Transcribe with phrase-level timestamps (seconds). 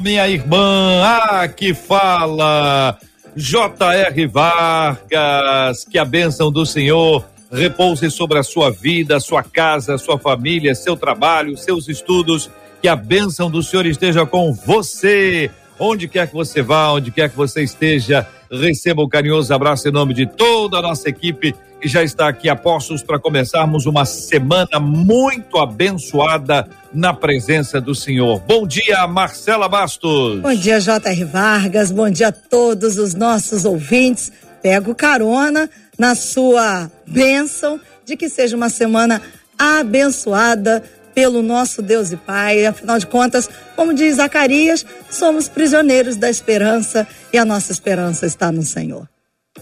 [0.00, 1.02] minha irmã.
[1.02, 2.98] Ah, que fala.
[3.36, 4.26] J.R.
[4.26, 5.84] Vargas.
[5.84, 10.96] Que a bênção do Senhor repouse sobre a sua vida, sua casa, sua família, seu
[10.96, 12.50] trabalho, seus estudos.
[12.80, 15.50] Que a bênção do Senhor esteja com você.
[15.78, 18.26] Onde quer que você vá, onde quer que você esteja,
[18.60, 22.48] receba um carinhoso abraço em nome de toda a nossa equipe que já está aqui
[22.48, 28.40] a postos para começarmos uma semana muito abençoada na presença do Senhor.
[28.40, 30.40] Bom dia, Marcela Bastos.
[30.40, 31.24] Bom dia, J.R.
[31.24, 31.90] Vargas.
[31.90, 34.32] Bom dia a todos os nossos ouvintes.
[34.62, 39.20] Pego carona na sua bênção de que seja uma semana
[39.58, 40.82] abençoada
[41.14, 42.66] pelo nosso Deus e Pai.
[42.66, 48.50] Afinal de contas, como diz Zacarias, somos prisioneiros da esperança e a nossa esperança está
[48.50, 49.08] no Senhor.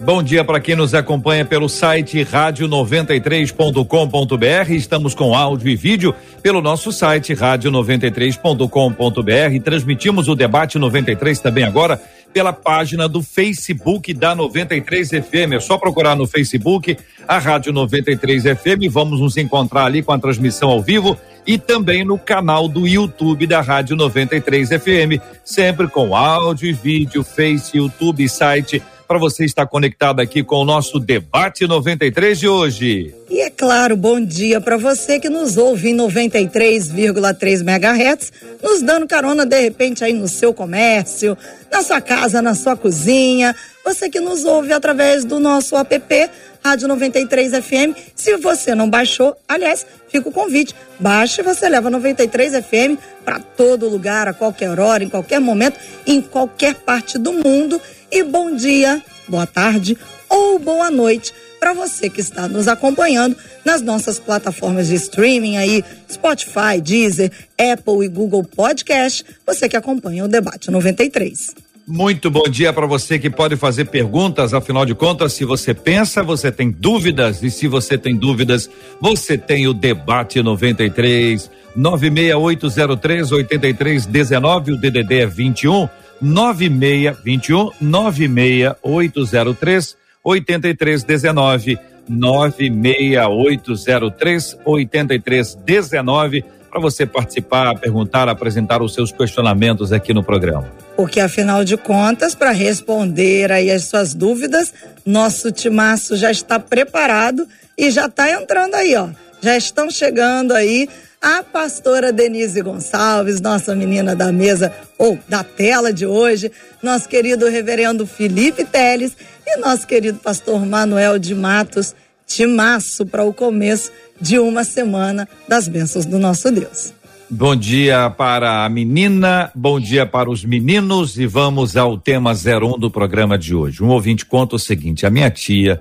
[0.01, 4.73] Bom dia para quem nos acompanha pelo site rádio93.com.br.
[4.73, 9.63] Estamos com áudio e vídeo pelo nosso site rádio93.com.br.
[9.63, 12.01] Transmitimos o debate 93 também agora
[12.33, 15.53] pela página do Facebook da 93 FM.
[15.55, 18.91] É só procurar no Facebook a Rádio 93 FM.
[18.91, 23.47] Vamos nos encontrar ali com a transmissão ao vivo e também no canal do YouTube
[23.47, 29.67] da Rádio 93 FM, sempre com áudio e vídeo, Face, YouTube, site para você estar
[29.67, 33.15] conectado aqui com o nosso debate 93 de hoje.
[33.29, 39.07] E é claro, bom dia para você que nos ouve em 93,3 MHz, nos dando
[39.07, 41.37] carona de repente aí no seu comércio,
[41.71, 43.55] na sua casa, na sua cozinha.
[43.85, 46.31] Você que nos ouve através do nosso app
[46.65, 47.95] Rádio 93 FM.
[48.15, 50.75] Se você não baixou, aliás, fica o convite.
[51.01, 55.81] Baixe e você leva 93 FM para todo lugar, a qualquer hora, em qualquer momento,
[56.07, 57.81] em qualquer parte do mundo.
[58.11, 59.97] E bom dia, boa tarde
[60.29, 65.85] ou boa noite para você que está nos acompanhando nas nossas plataformas de streaming aí,
[66.11, 69.25] Spotify, Deezer, Apple e Google Podcast.
[69.47, 71.55] Você que acompanha o debate 93.
[71.87, 76.23] Muito bom dia para você que pode fazer perguntas, afinal de contas, se você pensa,
[76.23, 78.71] você tem dúvidas, e se você tem dúvidas,
[79.01, 85.89] você tem o debate 93 96803 8319, o DDD é 21
[86.21, 91.79] 9621 96803 8319
[92.09, 100.73] 96803 8319 para você participar, perguntar, apresentar os seus questionamentos aqui no programa.
[100.97, 104.73] Porque afinal de contas, para responder aí as suas dúvidas,
[105.05, 107.47] nosso timaço já está preparado
[107.77, 109.11] e já está entrando aí, ó.
[109.43, 110.89] Já estão chegando aí
[111.21, 116.51] a pastora Denise Gonçalves, nossa menina da mesa ou da tela de hoje,
[116.83, 119.15] nosso querido reverendo Felipe Teles
[119.47, 121.95] e nosso querido pastor Manuel de Matos,
[122.35, 126.95] timaço para o começo de uma semana das bênçãos do nosso Deus.
[127.29, 132.79] Bom dia para a menina, bom dia para os meninos e vamos ao tema 01
[132.79, 133.83] do programa de hoje.
[133.83, 135.81] Um ouvinte conta o seguinte: a minha tia,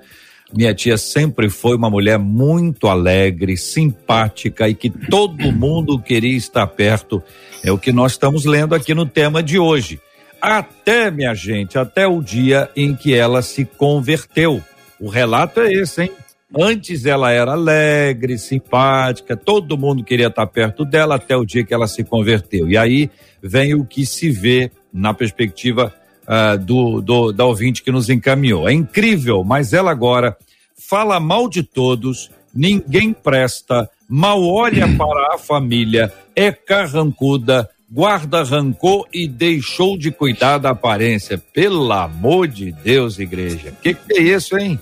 [0.53, 6.67] minha tia sempre foi uma mulher muito alegre, simpática e que todo mundo queria estar
[6.67, 7.21] perto.
[7.63, 9.99] É o que nós estamos lendo aqui no tema de hoje.
[10.41, 14.61] Até, minha gente, até o dia em que ela se converteu.
[14.99, 16.11] O relato é esse, hein?
[16.57, 21.73] Antes ela era alegre, simpática, todo mundo queria estar perto dela até o dia que
[21.73, 22.69] ela se converteu.
[22.69, 23.09] E aí
[23.41, 28.67] vem o que se vê na perspectiva uh, do, do, da ouvinte que nos encaminhou.
[28.67, 30.37] É incrível, mas ela agora
[30.77, 39.07] fala mal de todos, ninguém presta, mal olha para a família, é carrancuda, guarda rancor
[39.13, 41.37] e deixou de cuidar da aparência.
[41.37, 43.73] Pelo amor de Deus, igreja.
[43.81, 44.77] Que que é isso, hein?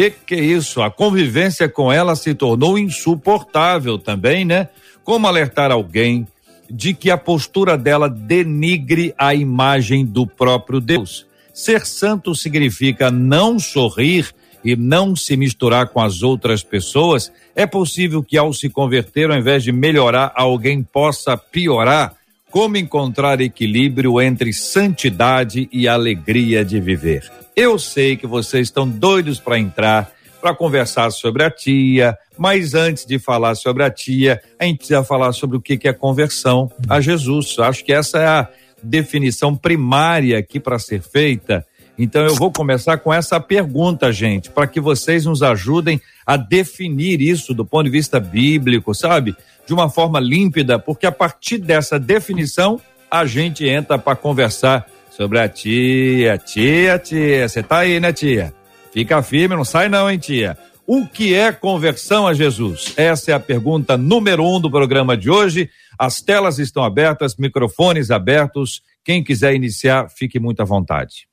[0.00, 0.80] Que que é isso?
[0.80, 4.70] A convivência com ela se tornou insuportável também, né?
[5.04, 6.26] Como alertar alguém
[6.70, 11.26] de que a postura dela denigre a imagem do próprio Deus?
[11.52, 14.32] Ser santo significa não sorrir
[14.64, 17.30] e não se misturar com as outras pessoas.
[17.54, 22.14] É possível que ao se converter, ao invés de melhorar, alguém possa piorar?
[22.50, 27.30] Como encontrar equilíbrio entre santidade e alegria de viver?
[27.54, 30.10] Eu sei que vocês estão doidos para entrar,
[30.40, 35.04] para conversar sobre a tia, mas antes de falar sobre a tia, a gente precisa
[35.04, 37.56] falar sobre o que é conversão a Jesus.
[37.60, 38.48] Acho que essa é a
[38.82, 41.64] definição primária aqui para ser feita.
[41.96, 47.20] Então eu vou começar com essa pergunta, gente, para que vocês nos ajudem a definir
[47.20, 49.36] isso do ponto de vista bíblico, sabe?
[49.70, 55.38] De uma forma límpida, porque a partir dessa definição a gente entra para conversar sobre
[55.38, 57.48] a tia, tia, tia.
[57.48, 58.52] Você tá aí, né, tia?
[58.92, 60.58] Fica firme, não sai não, hein, tia?
[60.84, 62.94] O que é conversão a Jesus?
[62.96, 65.70] Essa é a pergunta número um do programa de hoje.
[65.96, 68.82] As telas estão abertas, microfones abertos.
[69.04, 71.28] Quem quiser iniciar, fique muito à vontade.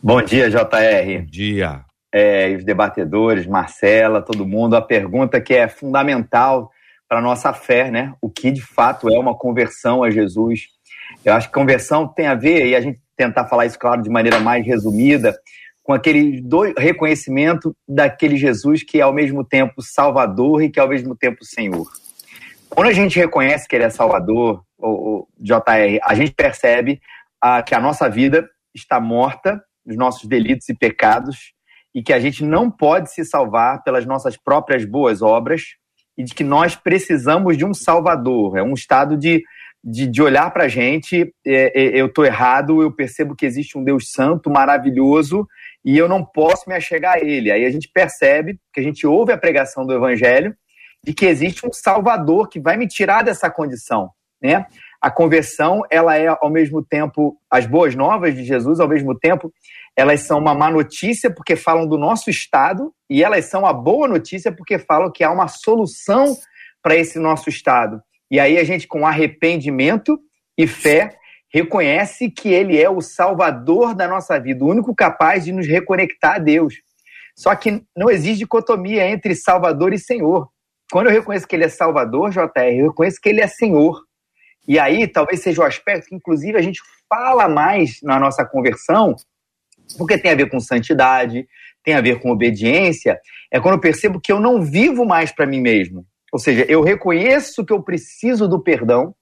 [0.00, 1.18] Bom dia, JR.
[1.18, 1.84] Bom dia.
[2.12, 4.76] É, os debatedores, Marcela, todo mundo.
[4.76, 6.70] A pergunta que é fundamental
[7.08, 8.12] para a nossa fé, né?
[8.20, 10.68] O que de fato é uma conversão a Jesus?
[11.24, 14.10] Eu acho que conversão tem a ver, e a gente tentar falar isso, claro, de
[14.10, 15.34] maneira mais resumida,
[15.82, 16.42] com aquele
[16.78, 21.44] reconhecimento daquele Jesus que é ao mesmo tempo Salvador e que é ao mesmo tempo
[21.44, 21.86] Senhor.
[22.70, 27.00] Quando a gente reconhece que Ele é Salvador, o, JR, a gente percebe
[27.40, 31.52] ah, que a nossa vida está morta, os nossos delitos e pecados,
[31.94, 35.62] e que a gente não pode se salvar pelas nossas próprias boas obras,
[36.16, 38.58] e de que nós precisamos de um Salvador.
[38.58, 39.42] É um estado de,
[39.82, 43.78] de, de olhar para a gente, é, é, eu estou errado, eu percebo que existe
[43.78, 45.46] um Deus santo, maravilhoso,
[45.84, 47.50] e eu não posso me achegar a ele.
[47.50, 50.54] Aí a gente percebe que a gente ouve a pregação do evangelho
[51.04, 54.10] de que existe um salvador que vai me tirar dessa condição,
[54.40, 54.66] né?
[55.00, 59.52] A conversão, ela é ao mesmo tempo as boas novas de Jesus, ao mesmo tempo
[59.96, 64.08] elas são uma má notícia porque falam do nosso estado e elas são a boa
[64.08, 66.34] notícia porque falam que há uma solução
[66.82, 68.00] para esse nosso estado.
[68.30, 70.18] E aí a gente com arrependimento
[70.56, 71.16] e fé
[71.52, 76.36] reconhece que ele é o salvador da nossa vida, o único capaz de nos reconectar
[76.36, 76.74] a Deus.
[77.36, 80.48] Só que não existe dicotomia entre salvador e senhor.
[80.90, 84.02] Quando eu reconheço que ele é salvador, JR, eu reconheço que ele é senhor.
[84.66, 89.16] E aí, talvez seja o aspecto que, inclusive, a gente fala mais na nossa conversão,
[89.96, 91.46] porque tem a ver com santidade,
[91.84, 93.18] tem a ver com obediência,
[93.50, 96.06] é quando eu percebo que eu não vivo mais para mim mesmo.
[96.32, 99.14] Ou seja, eu reconheço que eu preciso do perdão,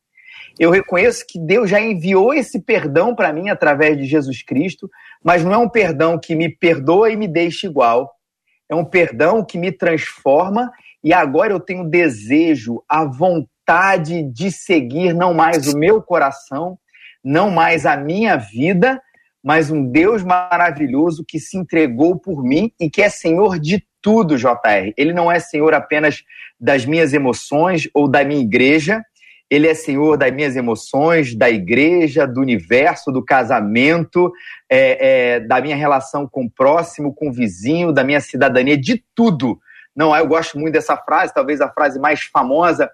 [0.59, 4.91] eu reconheço que Deus já enviou esse perdão para mim através de Jesus Cristo,
[5.23, 8.11] mas não é um perdão que me perdoa e me deixa igual.
[8.69, 10.71] É um perdão que me transforma
[11.03, 16.79] e agora eu tenho desejo, a vontade de seguir não mais o meu coração,
[17.25, 19.01] não mais a minha vida,
[19.43, 24.37] mas um Deus maravilhoso que se entregou por mim e que é Senhor de tudo,
[24.37, 24.93] JR.
[24.97, 26.23] Ele não é Senhor apenas
[26.59, 29.03] das minhas emoções ou da minha igreja,
[29.51, 34.33] ele é senhor das minhas emoções, da igreja, do universo, do casamento,
[34.71, 39.05] é, é, da minha relação com o próximo, com o vizinho, da minha cidadania, de
[39.13, 39.59] tudo.
[39.95, 42.89] Não, eu gosto muito dessa frase, talvez a frase mais famosa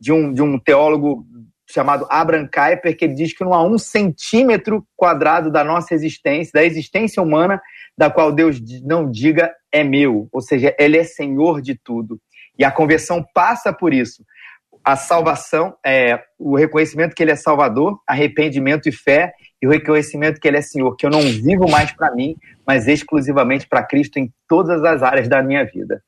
[0.00, 1.26] de um, de um teólogo
[1.70, 6.52] chamado Abraham Kuyper, que ele diz que não há um centímetro quadrado da nossa existência,
[6.52, 7.60] da existência humana,
[7.96, 10.28] da qual Deus não diga é meu.
[10.32, 12.20] Ou seja, ele é senhor de tudo.
[12.58, 14.24] E a conversão passa por isso
[14.88, 20.40] a salvação, é, o reconhecimento que Ele é Salvador, arrependimento e fé, e o reconhecimento
[20.40, 22.34] que Ele é Senhor, que eu não vivo mais para mim,
[22.66, 26.02] mas exclusivamente para Cristo em todas as áreas da minha vida.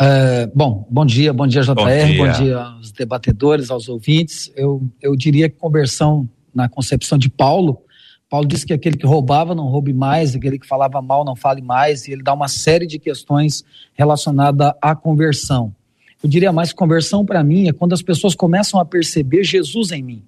[0.00, 2.16] Uh, bom, bom dia, bom dia JR, bom dia.
[2.16, 4.50] bom dia aos debatedores, aos ouvintes.
[4.56, 7.82] Eu, eu diria que conversão na concepção de Paulo,
[8.30, 11.60] Paulo disse que aquele que roubava não roube mais, aquele que falava mal não fale
[11.60, 15.74] mais, e ele dá uma série de questões relacionadas à conversão.
[16.22, 20.02] Eu diria mais, conversão para mim é quando as pessoas começam a perceber Jesus em
[20.02, 20.22] mim.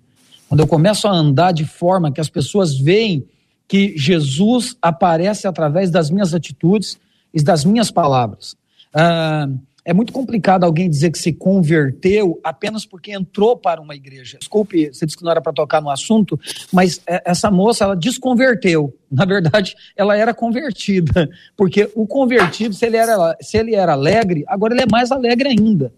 [0.48, 3.24] Quando eu começo a andar de forma que as pessoas veem
[3.68, 6.98] que Jesus aparece através das minhas atitudes
[7.32, 8.56] e das minhas palavras.
[8.94, 9.48] Ah,
[9.84, 14.38] é muito complicado alguém dizer que se converteu apenas porque entrou para uma igreja.
[14.38, 16.38] Desculpe, você disse que não era para tocar no assunto,
[16.72, 18.96] mas é, essa moça, ela desconverteu.
[19.10, 24.44] Na verdade, ela era convertida, porque o convertido, se ele era, se ele era alegre,
[24.46, 25.92] agora ele é mais alegre ainda.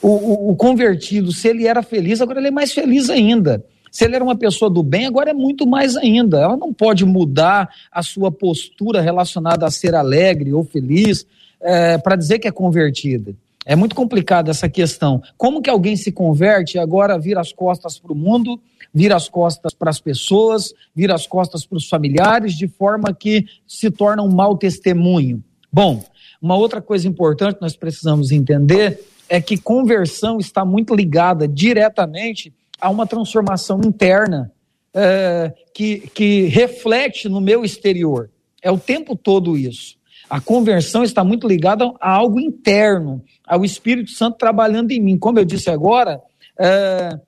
[0.00, 3.62] O, o, o convertido, se ele era feliz, agora ele é mais feliz ainda.
[3.90, 6.38] Se ele era uma pessoa do bem, agora é muito mais ainda.
[6.38, 11.26] Ela não pode mudar a sua postura relacionada a ser alegre ou feliz
[11.60, 13.34] é, para dizer que é convertida.
[13.64, 15.22] É muito complicado essa questão.
[15.36, 18.58] Como que alguém se converte e agora vira as costas para o mundo,
[18.94, 23.44] vira as costas para as pessoas, vira as costas para os familiares, de forma que
[23.66, 25.44] se torna um mau testemunho?
[25.70, 26.02] Bom,
[26.40, 32.54] uma outra coisa importante que nós precisamos entender é que conversão está muito ligada diretamente
[32.80, 34.50] a uma transformação interna
[34.94, 38.30] é, que, que reflete no meu exterior.
[38.62, 39.97] É o tempo todo isso.
[40.28, 45.18] A conversão está muito ligada a algo interno, ao Espírito Santo trabalhando em mim.
[45.18, 46.20] Como eu disse agora,
[46.58, 47.18] é,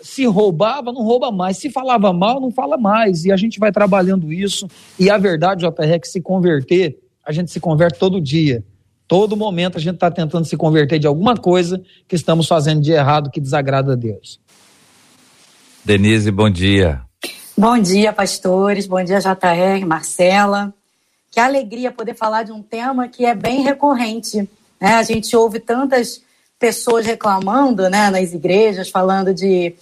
[0.00, 1.58] se roubava, não rouba mais.
[1.58, 3.24] Se falava mal, não fala mais.
[3.24, 4.68] E a gente vai trabalhando isso.
[4.98, 8.64] E a verdade, JR, é que se converter, a gente se converte todo dia.
[9.06, 12.90] Todo momento a gente está tentando se converter de alguma coisa que estamos fazendo de
[12.90, 14.40] errado que desagrada a Deus.
[15.84, 17.02] Denise, bom dia.
[17.56, 18.86] Bom dia, pastores.
[18.86, 20.74] Bom dia, JR, Marcela.
[21.36, 24.48] Que alegria poder falar de um tema que é bem recorrente.
[24.80, 24.94] Né?
[24.94, 26.22] A gente ouve tantas
[26.58, 29.74] pessoas reclamando né, nas igrejas, falando de,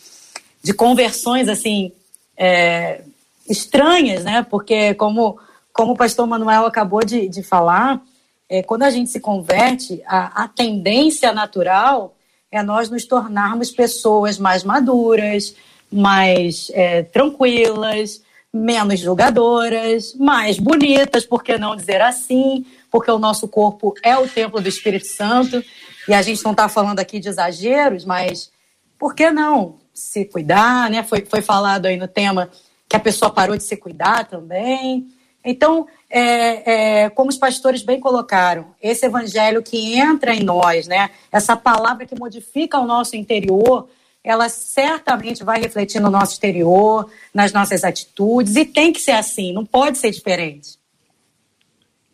[0.60, 1.92] de conversões assim
[2.36, 3.02] é,
[3.48, 4.44] estranhas, né?
[4.50, 5.38] Porque, como,
[5.72, 8.02] como o pastor Manuel acabou de, de falar,
[8.48, 12.16] é, quando a gente se converte, a, a tendência natural
[12.50, 15.54] é nós nos tornarmos pessoas mais maduras,
[15.88, 18.23] mais é, tranquilas,
[18.54, 22.64] menos julgadoras, mais bonitas, por que não dizer assim?
[22.88, 25.60] Porque o nosso corpo é o templo do Espírito Santo
[26.06, 28.52] e a gente não está falando aqui de exageros, mas
[28.96, 31.02] por que não se cuidar, né?
[31.02, 32.48] Foi, foi falado aí no tema
[32.88, 35.08] que a pessoa parou de se cuidar também.
[35.44, 41.10] Então, é, é, como os pastores bem colocaram, esse evangelho que entra em nós, né?
[41.32, 43.88] Essa palavra que modifica o nosso interior,
[44.24, 49.52] ela certamente vai refletir no nosso exterior, nas nossas atitudes, e tem que ser assim,
[49.52, 50.78] não pode ser diferente.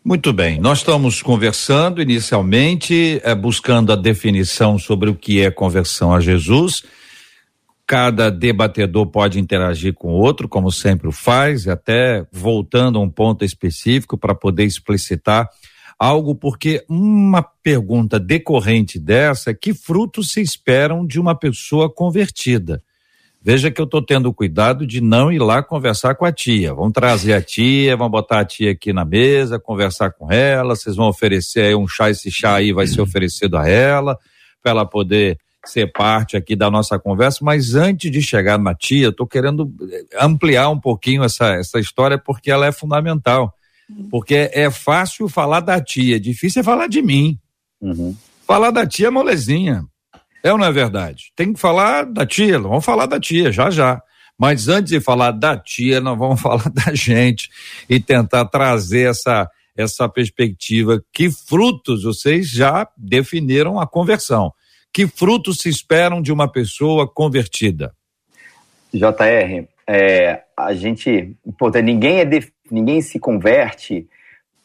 [0.05, 6.13] Muito bem, nós estamos conversando inicialmente, é, buscando a definição sobre o que é conversão
[6.13, 6.83] a Jesus
[7.91, 13.11] cada debatedor pode interagir com o outro, como sempre o faz, até voltando a um
[13.11, 15.51] ponto específico para poder explicitar
[16.01, 22.83] algo, porque uma pergunta decorrente dessa é que frutos se esperam de uma pessoa convertida?
[23.43, 26.73] Veja que eu estou tendo cuidado de não ir lá conversar com a tia.
[26.73, 30.75] Vamos trazer a tia, vamos botar a tia aqui na mesa, conversar com ela.
[30.75, 34.19] Vocês vão oferecer aí um chá, esse chá aí vai ser oferecido a ela,
[34.63, 39.09] para ela poder ser parte aqui da nossa conversa, mas antes de chegar na tia,
[39.09, 43.55] estou querendo eh, ampliar um pouquinho essa, essa história porque ela é fundamental.
[44.11, 47.39] Porque é fácil falar da tia, difícil é falar de mim.
[47.81, 48.17] Uhum.
[48.47, 49.85] Falar da tia é molezinha.
[50.43, 51.33] É ou não é verdade?
[51.37, 54.01] Tem que falar da tia, vamos falar da tia, já já.
[54.39, 57.51] Mas antes de falar da tia, nós vamos falar da gente
[57.89, 61.03] e tentar trazer essa, essa perspectiva.
[61.13, 64.53] Que frutos vocês já definiram a conversão?
[64.93, 67.95] Que frutos se esperam de uma pessoa convertida?
[68.93, 74.09] JR, é, a gente, pô, ninguém, é def, ninguém se converte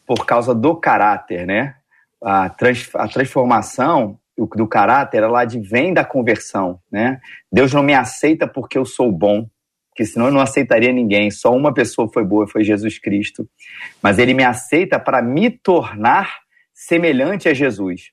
[0.06, 1.74] por causa do caráter, né?
[2.22, 7.20] A, trans, a transformação do caráter, ela advém da conversão, né?
[7.50, 9.48] Deus não me aceita porque eu sou bom,
[9.90, 11.30] porque senão eu não aceitaria ninguém.
[11.30, 13.48] Só uma pessoa foi boa, foi Jesus Cristo.
[14.02, 16.40] Mas ele me aceita para me tornar
[16.74, 18.10] semelhante a Jesus.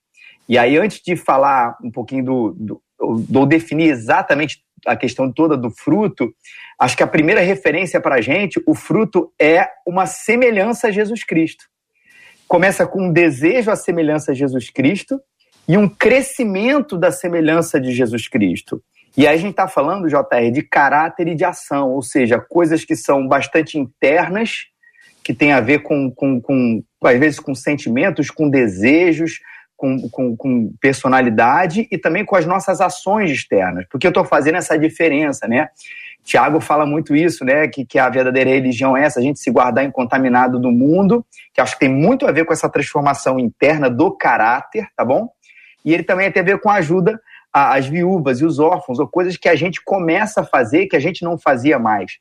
[0.48, 2.82] E aí, antes de falar um pouquinho do, do,
[3.28, 6.34] do definir exatamente a questão toda do fruto,
[6.80, 11.24] acho que a primeira referência para a gente, o fruto é uma semelhança a Jesus
[11.24, 11.66] Cristo.
[12.48, 15.20] Começa com um desejo à semelhança a Jesus Cristo
[15.68, 18.82] e um crescimento da semelhança de Jesus Cristo.
[19.16, 22.84] E aí a gente está falando, JR, de caráter e de ação, ou seja, coisas
[22.84, 24.66] que são bastante internas,
[25.24, 29.40] que tem a ver com, com, com às vezes, com sentimentos, com desejos,
[29.84, 33.86] com, com, com personalidade e também com as nossas ações externas.
[33.92, 35.68] Porque eu estou fazendo essa diferença, né?
[36.24, 37.68] Tiago fala muito isso, né?
[37.68, 41.60] Que, que a verdadeira religião é essa, a gente se guardar incontaminado do mundo, que
[41.60, 45.28] acho que tem muito a ver com essa transformação interna do caráter, tá bom?
[45.84, 47.20] E ele também tem a ver com a ajuda
[47.52, 51.00] às viúvas e os órfãos, ou coisas que a gente começa a fazer que a
[51.00, 52.14] gente não fazia mais.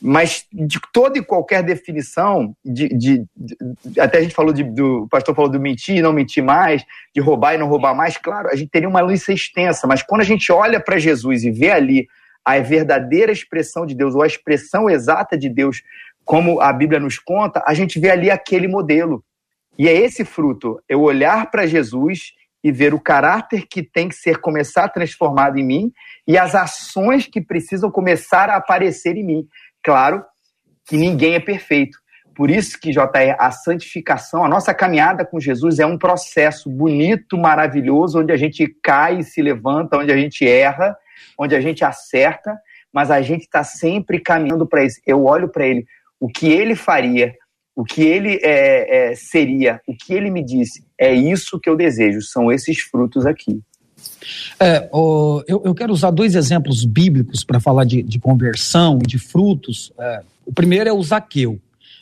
[0.00, 5.02] Mas de toda e qualquer definição, de, de, de até a gente falou de, do
[5.02, 8.16] o pastor falou do mentir e não mentir mais, de roubar e não roubar mais,
[8.16, 11.50] claro, a gente teria uma lista extensa, mas quando a gente olha para Jesus e
[11.50, 12.08] vê ali
[12.44, 15.82] a verdadeira expressão de Deus, ou a expressão exata de Deus,
[16.24, 19.24] como a Bíblia nos conta, a gente vê ali aquele modelo.
[19.78, 24.14] E é esse fruto, eu olhar para Jesus e ver o caráter que tem que
[24.14, 25.92] ser começar transformado em mim
[26.26, 29.48] e as ações que precisam começar a aparecer em mim.
[29.88, 30.22] Claro
[30.86, 31.96] que ninguém é perfeito.
[32.34, 37.38] Por isso que, JR, a santificação, a nossa caminhada com Jesus é um processo bonito,
[37.38, 40.94] maravilhoso, onde a gente cai e se levanta, onde a gente erra,
[41.38, 42.54] onde a gente acerta,
[42.92, 45.00] mas a gente está sempre caminhando para isso.
[45.06, 45.86] Eu olho para ele,
[46.20, 47.34] o que ele faria,
[47.74, 51.74] o que ele é, é, seria, o que ele me disse, é isso que eu
[51.74, 53.62] desejo, são esses frutos aqui.
[54.58, 59.18] É, eu, eu, quero usar dois exemplos bíblicos para falar de, de, conversão e de
[59.18, 59.92] frutos.
[59.98, 61.58] É, o primeiro é o Zaqueu.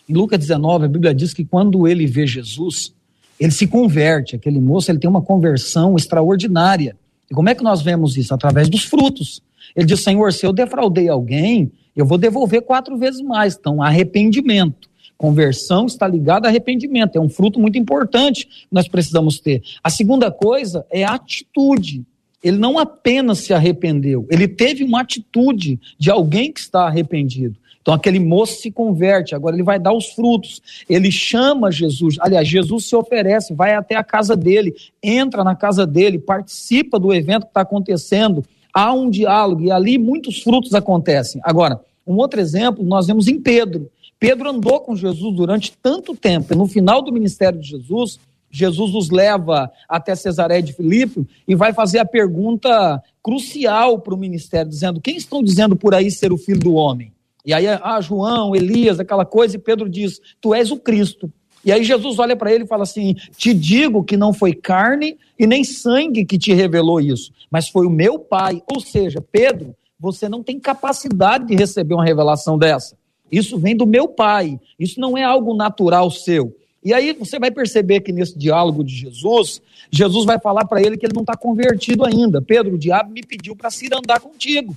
[0.08, 2.92] Em Lucas 19, a Bíblia diz que quando ele vê Jesus,
[3.38, 4.36] ele se converte.
[4.36, 6.96] Aquele moço ele tem uma conversão extraordinária.
[7.30, 8.32] E como é que nós vemos isso?
[8.32, 9.42] Através dos frutos.
[9.74, 13.56] Ele diz: Senhor, se eu defraudei alguém, eu vou devolver quatro vezes mais.
[13.58, 14.88] Então, arrependimento.
[15.16, 19.62] Conversão está ligada a arrependimento, é um fruto muito importante que nós precisamos ter.
[19.82, 22.04] A segunda coisa é atitude.
[22.44, 27.56] Ele não apenas se arrependeu, ele teve uma atitude de alguém que está arrependido.
[27.86, 30.60] Então aquele moço se converte, agora ele vai dar os frutos.
[30.88, 35.86] Ele chama Jesus, aliás, Jesus se oferece, vai até a casa dele, entra na casa
[35.86, 38.44] dele, participa do evento que está acontecendo.
[38.74, 41.40] Há um diálogo e ali muitos frutos acontecem.
[41.44, 43.88] Agora, um outro exemplo nós vemos em Pedro.
[44.18, 48.18] Pedro andou com Jesus durante tanto tempo, e no final do ministério de Jesus,
[48.50, 54.18] Jesus os leva até Cesaré de Filipe e vai fazer a pergunta crucial para o
[54.18, 57.12] ministério, dizendo: Quem estão dizendo por aí ser o filho do homem?
[57.44, 61.30] E aí, ah, João, Elias, aquela coisa, e Pedro diz: Tu és o Cristo.
[61.64, 65.18] E aí Jesus olha para ele e fala assim: Te digo que não foi carne
[65.38, 68.62] e nem sangue que te revelou isso, mas foi o meu Pai.
[68.72, 72.96] Ou seja, Pedro, você não tem capacidade de receber uma revelação dessa.
[73.30, 74.58] Isso vem do meu pai.
[74.78, 76.54] Isso não é algo natural seu.
[76.84, 80.96] E aí você vai perceber que nesse diálogo de Jesus, Jesus vai falar para ele
[80.96, 82.40] que ele não está convertido ainda.
[82.40, 84.76] Pedro, o diabo me pediu para ir andar contigo.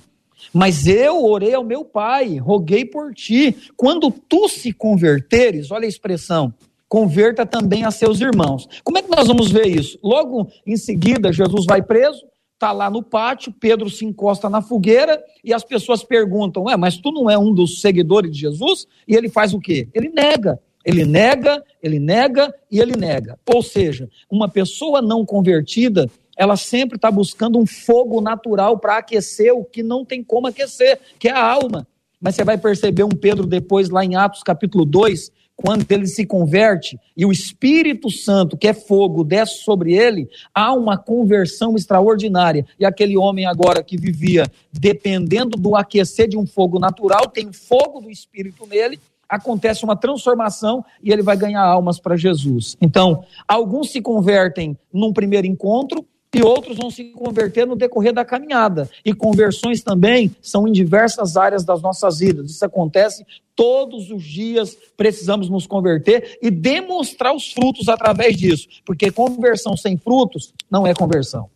[0.52, 3.56] Mas eu orei ao meu pai, roguei por ti.
[3.76, 6.52] Quando tu se converteres, olha a expressão,
[6.88, 8.68] converta também a seus irmãos.
[8.82, 9.98] Como é que nós vamos ver isso?
[10.02, 12.24] Logo em seguida, Jesus vai preso,
[12.60, 16.98] está lá no pátio, Pedro se encosta na fogueira e as pessoas perguntam: Ué, mas
[16.98, 18.86] tu não é um dos seguidores de Jesus?
[19.08, 19.88] E ele faz o quê?
[19.94, 20.60] Ele nega.
[20.84, 23.38] Ele nega, ele nega e ele nega.
[23.46, 29.52] Ou seja, uma pessoa não convertida, ela sempre está buscando um fogo natural para aquecer
[29.54, 31.86] o que não tem como aquecer, que é a alma.
[32.18, 35.30] Mas você vai perceber um Pedro depois, lá em Atos capítulo 2,
[35.62, 40.72] quando ele se converte e o Espírito Santo, que é fogo, desce sobre ele, há
[40.72, 42.64] uma conversão extraordinária.
[42.78, 48.00] E aquele homem agora que vivia dependendo do aquecer de um fogo natural, tem fogo
[48.00, 48.98] do Espírito nele,
[49.28, 52.76] acontece uma transformação e ele vai ganhar almas para Jesus.
[52.80, 58.24] Então, alguns se convertem num primeiro encontro, e outros vão se converter no decorrer da
[58.24, 58.88] caminhada.
[59.04, 62.50] E conversões também são em diversas áreas das nossas vidas.
[62.50, 69.10] Isso acontece todos os dias, precisamos nos converter e demonstrar os frutos através disso, porque
[69.10, 71.50] conversão sem frutos não é conversão.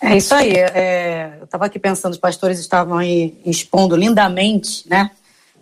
[0.00, 0.52] É isso aí.
[0.52, 5.10] É, eu estava aqui pensando, os pastores estavam aí expondo lindamente né,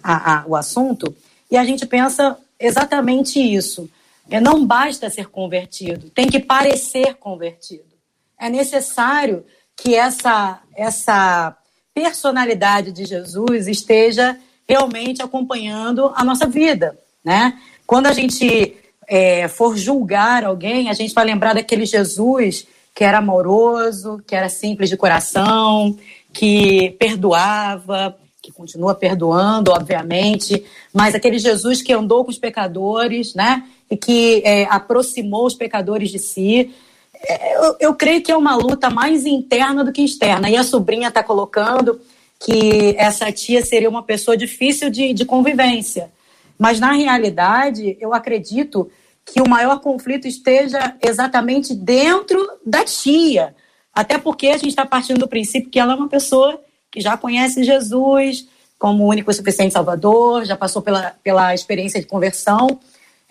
[0.03, 1.15] a, a, o assunto,
[1.51, 3.89] e a gente pensa exatamente isso.
[4.31, 7.95] É, não basta ser convertido, tem que parecer convertido.
[8.39, 9.45] É necessário
[9.77, 11.57] que essa, essa
[11.95, 17.59] personalidade de Jesus esteja realmente acompanhando a nossa vida, né?
[17.87, 23.19] Quando a gente é, for julgar alguém, a gente vai lembrar daquele Jesus que era
[23.19, 25.97] amoroso, que era simples de coração,
[26.33, 33.65] que perdoava, que continua perdoando, obviamente, mas aquele Jesus que andou com os pecadores, né?
[34.01, 36.75] Que é, aproximou os pecadores de si.
[37.15, 40.51] É, eu, eu, creio que é uma luta mais interna do que externa.
[40.51, 42.01] E a sobrinha está colocando
[42.41, 46.11] que essa tia seria uma pessoa difícil de, de convivência.
[46.59, 48.91] Mas, na realidade, eu acredito
[49.25, 53.55] que o maior conflito esteja exatamente dentro da tia.
[53.93, 57.17] Até porque a gente está partindo do princípio que ela é uma pessoa que já
[57.17, 58.47] conhece Jesus
[58.79, 62.79] como único e suficiente Salvador, já passou pela, pela experiência de conversão.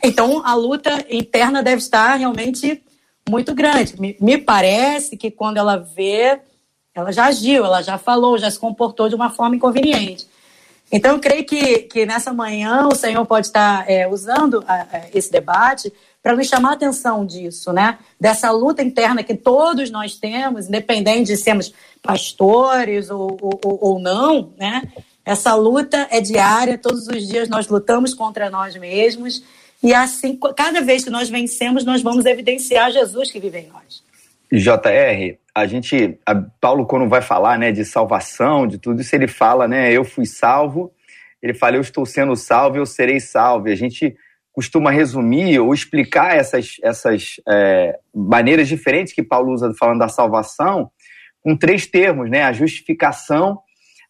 [0.03, 2.83] Então, a luta interna deve estar realmente
[3.27, 3.99] muito grande.
[3.99, 6.39] Me, me, parece que quando ela vê,
[6.93, 10.27] ela já agiu, ela já falou, já se comportou de uma forma inconveniente.
[10.91, 15.01] Então, eu creio que, que nessa manhã o Senhor pode estar é, usando a, a,
[15.13, 17.97] esse debate para nos chamar a atenção disso, né?
[18.19, 24.53] Dessa luta interna que todos nós temos, independente de sermos pastores ou, ou, ou não,
[24.57, 24.83] né?
[25.23, 29.43] Essa luta é diária, todos os dias nós lutamos contra nós mesmos
[29.85, 34.03] e assim, cada vez que nós vencemos, nós vamos evidenciar Jesus que vive em nós.
[34.51, 39.27] JR, a gente, a Paulo quando vai falar, né, de salvação, de tudo isso, ele
[39.27, 40.91] fala, né, eu fui salvo,
[41.39, 43.69] ele fala, eu estou sendo salvo, eu serei salvo.
[43.69, 44.15] E a gente
[44.51, 50.89] costuma resumir ou explicar essas, essas é, maneiras diferentes que Paulo usa falando da salvação
[51.43, 53.59] com três termos, né, a justificação,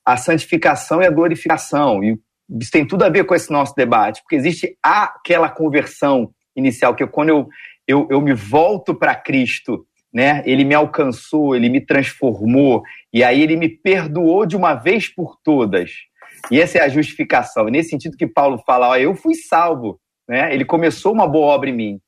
[0.06, 2.02] a santificação e a glorificação.
[2.02, 2.18] E
[2.50, 7.06] isso tem tudo a ver com esse nosso debate, porque existe aquela conversão inicial, que
[7.08, 7.50] quando eu,
[7.88, 10.42] eu, eu me volto para Cristo, né?
[10.46, 15.38] Ele me alcançou, ele me transformou, e aí ele me perdoou de uma vez por
[15.44, 15.92] todas.
[16.50, 17.66] E essa é a justificação.
[17.66, 20.54] Nesse sentido que Paulo fala, ó, eu fui salvo, né?
[20.54, 22.00] Ele começou uma boa obra em mim.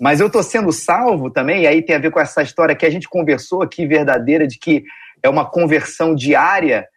[0.00, 2.86] Mas eu estou sendo salvo também, e aí tem a ver com essa história que
[2.86, 4.82] a gente conversou aqui, verdadeira, de que
[5.22, 6.88] é uma conversão diária,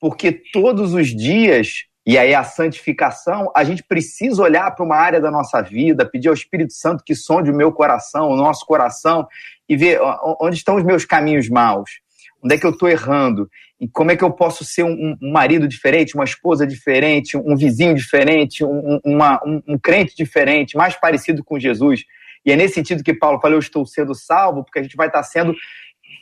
[0.00, 5.20] porque todos os dias, e aí a santificação, a gente precisa olhar para uma área
[5.20, 9.26] da nossa vida, pedir ao Espírito Santo que sonde o meu coração, o nosso coração,
[9.66, 9.98] e ver
[10.38, 12.00] onde estão os meus caminhos maus,
[12.42, 13.48] onde é que eu estou errando,
[13.80, 17.56] e como é que eu posso ser um, um, marido diferente, uma esposa diferente, um
[17.56, 22.04] vizinho diferente, um, uma, um, um crente diferente, mais parecido com Jesus.
[22.44, 25.06] E é nesse sentido que Paulo fala: eu estou sendo salvo, porque a gente vai
[25.06, 25.54] estar sendo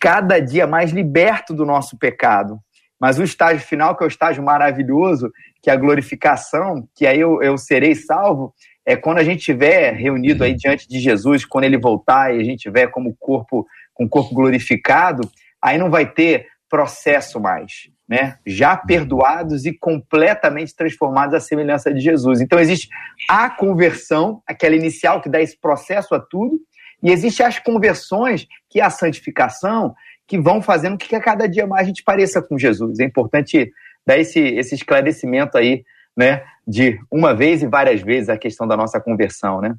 [0.00, 2.58] cada dia mais liberto do nosso pecado.
[3.02, 7.18] Mas o estágio final, que é o estágio maravilhoso, que é a glorificação, que aí
[7.18, 8.54] eu, eu serei salvo,
[8.86, 12.44] é quando a gente estiver reunido aí diante de Jesus, quando ele voltar e a
[12.44, 15.28] gente estiver como corpo, com o corpo glorificado,
[15.60, 18.38] aí não vai ter processo mais, né?
[18.46, 22.40] Já perdoados e completamente transformados à semelhança de Jesus.
[22.40, 22.88] Então existe
[23.28, 26.56] a conversão, aquela inicial que dá esse processo a tudo,
[27.02, 29.92] e existe as conversões, que é a santificação,
[30.26, 32.98] que vão fazendo que a cada dia mais a gente pareça com Jesus.
[32.98, 33.70] É importante
[34.06, 35.84] dar esse, esse esclarecimento aí,
[36.16, 36.42] né?
[36.66, 39.74] De uma vez e várias vezes a questão da nossa conversão, né?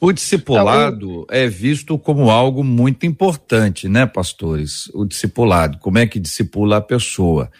[0.00, 4.88] O discipulado é visto como algo muito importante, né, pastores?
[4.94, 7.50] O discipulado, como é que discipula a pessoa?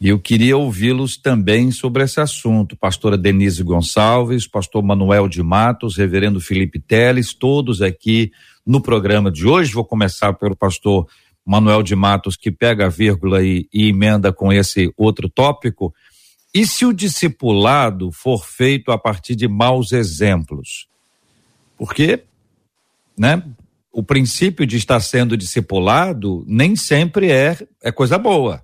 [0.00, 2.76] E eu queria ouvi-los também sobre esse assunto.
[2.76, 8.30] Pastora Denise Gonçalves, pastor Manuel de Matos, reverendo Felipe Teles, todos aqui
[8.64, 9.72] no programa de hoje.
[9.72, 11.08] Vou começar pelo pastor
[11.48, 15.94] Manuel de Matos, que pega a vírgula e, e emenda com esse outro tópico.
[16.54, 20.86] E se o discipulado for feito a partir de maus exemplos?
[21.74, 22.24] Porque,
[23.18, 23.42] né,
[23.90, 28.62] o princípio de estar sendo discipulado nem sempre é, é coisa boa.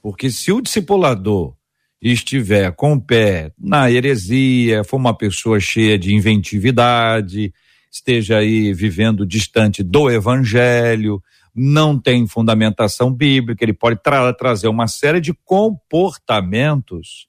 [0.00, 1.56] Porque se o discipulador
[2.00, 7.52] estiver com o pé na heresia, for uma pessoa cheia de inventividade,
[7.90, 11.20] esteja aí vivendo distante do evangelho,
[11.56, 17.26] não tem fundamentação bíblica, ele pode tra trazer uma série de comportamentos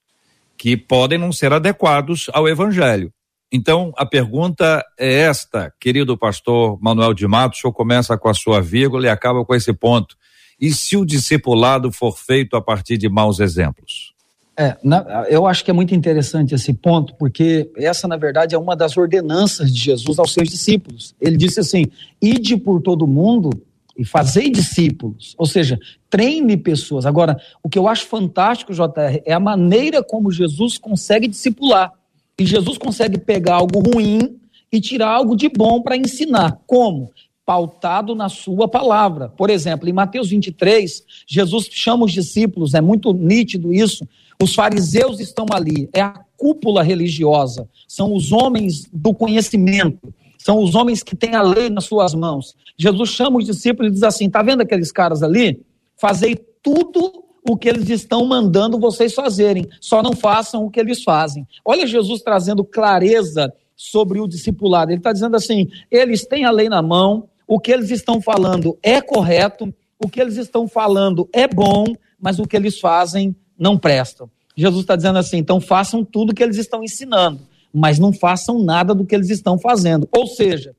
[0.58, 3.14] que podem não ser adequados ao evangelho.
[3.50, 8.34] Então, a pergunta é esta, querido pastor Manuel de Matos, o senhor começa com a
[8.34, 10.18] sua vírgula e acaba com esse ponto.
[10.60, 14.14] E se o discipulado for feito a partir de maus exemplos?
[14.60, 18.58] É, na, eu acho que é muito interessante esse ponto, porque essa, na verdade, é
[18.58, 21.16] uma das ordenanças de Jesus aos seus discípulos.
[21.22, 21.86] Ele disse assim:
[22.20, 23.52] ide por todo mundo
[23.98, 25.80] e fazei discípulos, ou seja,
[26.10, 27.06] treine pessoas.
[27.06, 31.92] Agora, o que eu acho fantástico, JR, é a maneira como Jesus consegue discipular.
[32.40, 34.38] E Jesus consegue pegar algo ruim
[34.72, 36.60] e tirar algo de bom para ensinar.
[36.68, 37.12] Como?
[37.44, 39.30] Pautado na sua palavra.
[39.30, 44.08] Por exemplo, em Mateus 23, Jesus chama os discípulos, é muito nítido isso.
[44.40, 50.76] Os fariseus estão ali, é a cúpula religiosa, são os homens do conhecimento, são os
[50.76, 52.56] homens que têm a lei nas suas mãos.
[52.78, 55.62] Jesus chama os discípulos e diz assim: está vendo aqueles caras ali?
[55.96, 61.02] Fazei tudo o que eles estão mandando vocês fazerem, só não façam o que eles
[61.02, 61.48] fazem.
[61.64, 64.92] Olha Jesus trazendo clareza sobre o discipulado.
[64.92, 68.78] Ele está dizendo assim: eles têm a lei na mão, o que eles estão falando
[68.84, 71.86] é correto, o que eles estão falando é bom,
[72.20, 74.30] mas o que eles fazem não presta.
[74.56, 77.40] Jesus está dizendo assim: então façam tudo o que eles estão ensinando,
[77.74, 80.08] mas não façam nada do que eles estão fazendo.
[80.12, 80.76] Ou seja,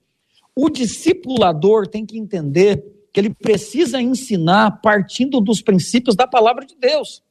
[0.54, 6.74] o discipulador tem que entender que ele precisa ensinar partindo dos princípios da palavra de
[6.76, 7.22] Deus.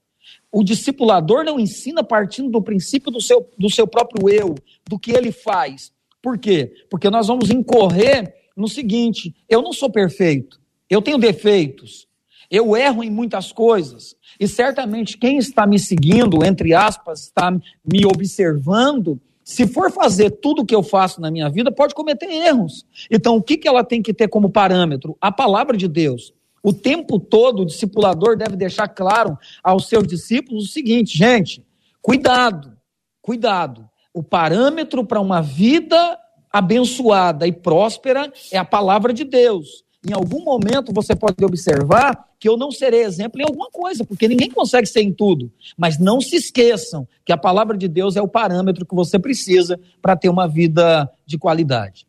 [0.52, 4.56] O discipulador não ensina partindo do princípio do seu, do seu próprio eu,
[4.88, 5.92] do que ele faz.
[6.22, 6.74] Por quê?
[6.90, 12.08] Porque nós vamos incorrer no seguinte: eu não sou perfeito, eu tenho defeitos,
[12.50, 18.06] eu erro em muitas coisas, e certamente quem está me seguindo, entre aspas, está me
[18.06, 22.86] observando, se for fazer tudo o que eu faço na minha vida, pode cometer erros.
[23.10, 25.16] Então, o que, que ela tem que ter como parâmetro?
[25.22, 26.34] A palavra de Deus.
[26.62, 31.66] O tempo todo, o discipulador deve deixar claro aos seus discípulos o seguinte: gente,
[32.02, 32.78] cuidado,
[33.22, 33.90] cuidado.
[34.14, 36.20] O parâmetro para uma vida
[36.52, 42.48] abençoada e próspera é a palavra de Deus em algum momento você pode observar que
[42.48, 45.52] eu não serei exemplo em alguma coisa, porque ninguém consegue ser em tudo.
[45.78, 49.80] Mas não se esqueçam que a palavra de Deus é o parâmetro que você precisa
[50.02, 52.06] para ter uma vida de qualidade.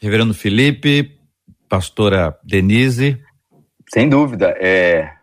[0.00, 1.18] Reverendo Felipe,
[1.68, 3.20] pastora Denise.
[3.92, 4.54] Sem dúvida.
[4.60, 5.17] É,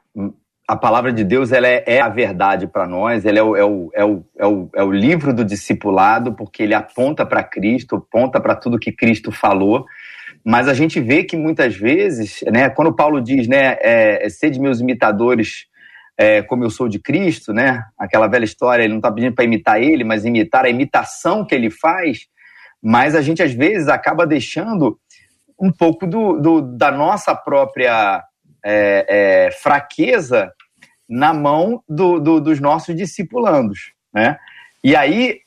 [0.67, 3.63] a palavra de Deus ela é, é a verdade para nós, ela é o, é,
[3.63, 7.97] o, é, o, é, o, é o livro do discipulado, porque ele aponta para Cristo,
[7.97, 9.85] aponta para tudo que Cristo falou.
[10.43, 14.79] Mas a gente vê que muitas vezes, né, quando Paulo diz, né, é, é meus
[14.79, 15.65] imitadores,
[16.17, 19.45] é, como eu sou de Cristo, né, aquela velha história, ele não está pedindo para
[19.45, 22.27] imitar ele, mas imitar a imitação que ele faz.
[22.81, 24.97] Mas a gente às vezes acaba deixando
[25.59, 28.23] um pouco do, do da nossa própria
[28.65, 29.05] é,
[29.47, 30.51] é, fraqueza
[31.07, 34.37] na mão do, do, dos nossos discipulandos, né?
[34.83, 35.39] E aí,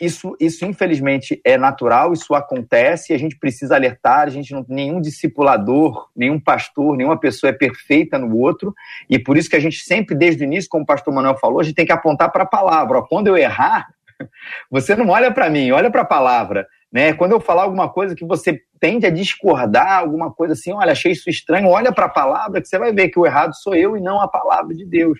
[0.00, 5.00] isso, isso infelizmente é natural, isso acontece, a gente precisa alertar, a gente não nenhum
[5.00, 8.74] discipulador, nenhum pastor, nenhuma pessoa é perfeita no outro,
[9.08, 11.60] e por isso que a gente sempre desde o início, como o pastor Manuel falou,
[11.60, 13.02] a gente tem que apontar para a palavra.
[13.02, 13.88] Quando eu errar,
[14.70, 16.66] você não olha para mim, olha para a palavra.
[16.92, 17.12] Né?
[17.12, 21.12] Quando eu falar alguma coisa que você tende a discordar, alguma coisa assim, olha, achei
[21.12, 23.96] isso estranho, olha para a palavra que você vai ver que o errado sou eu
[23.96, 25.18] e não a palavra de Deus.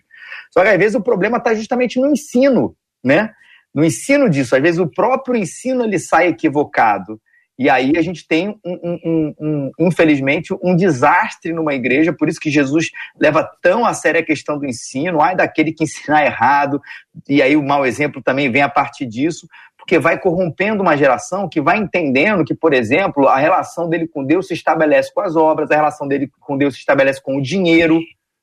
[0.53, 3.33] Só que às vezes o problema está justamente no ensino, né?
[3.75, 7.21] No ensino disso, às vezes o próprio ensino ele sai equivocado.
[7.59, 12.39] E aí a gente tem, um, um, um, infelizmente, um desastre numa igreja, por isso
[12.39, 16.81] que Jesus leva tão a sério a questão do ensino, ai daquele que ensinar errado,
[17.27, 21.49] e aí o mau exemplo também vem a partir disso, porque vai corrompendo uma geração
[21.49, 25.37] que vai entendendo que, por exemplo, a relação dele com Deus se estabelece com as
[25.37, 28.01] obras, a relação dele com Deus se estabelece com o dinheiro,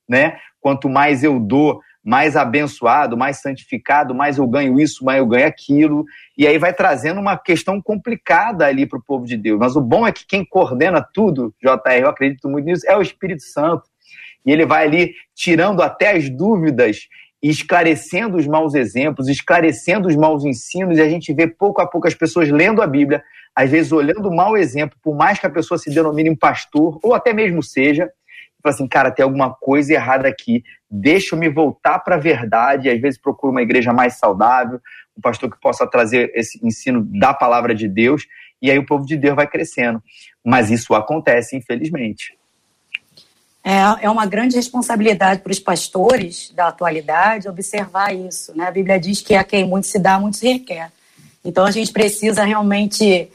[0.07, 0.37] né?
[0.61, 5.47] Quanto mais eu dou, mais abençoado, mais santificado, mais eu ganho isso, mais eu ganho
[5.47, 6.05] aquilo.
[6.37, 9.57] E aí vai trazendo uma questão complicada ali para o povo de Deus.
[9.57, 13.01] Mas o bom é que quem coordena tudo, JR, eu acredito muito nisso, é o
[13.01, 13.83] Espírito Santo.
[14.45, 17.07] E ele vai ali tirando até as dúvidas
[17.41, 22.07] esclarecendo os maus exemplos, esclarecendo os maus ensinos, e a gente vê pouco a pouco
[22.07, 23.21] as pessoas lendo a Bíblia,
[23.53, 26.97] às vezes olhando o mau exemplo, por mais que a pessoa se denomine um pastor,
[27.03, 28.09] ou até mesmo seja,
[28.63, 30.63] fala assim, cara, tem alguma coisa errada aqui,
[30.95, 34.79] deixa eu me voltar para a verdade, às vezes procura uma igreja mais saudável,
[35.17, 38.27] um pastor que possa trazer esse ensino da palavra de Deus,
[38.61, 40.01] e aí o povo de Deus vai crescendo.
[40.45, 42.37] Mas isso acontece, infelizmente.
[43.63, 48.55] É, é uma grande responsabilidade para os pastores da atualidade observar isso.
[48.55, 48.67] Né?
[48.67, 50.91] A Bíblia diz que a quem muito se dá, muito se requer.
[51.43, 53.31] Então a gente precisa realmente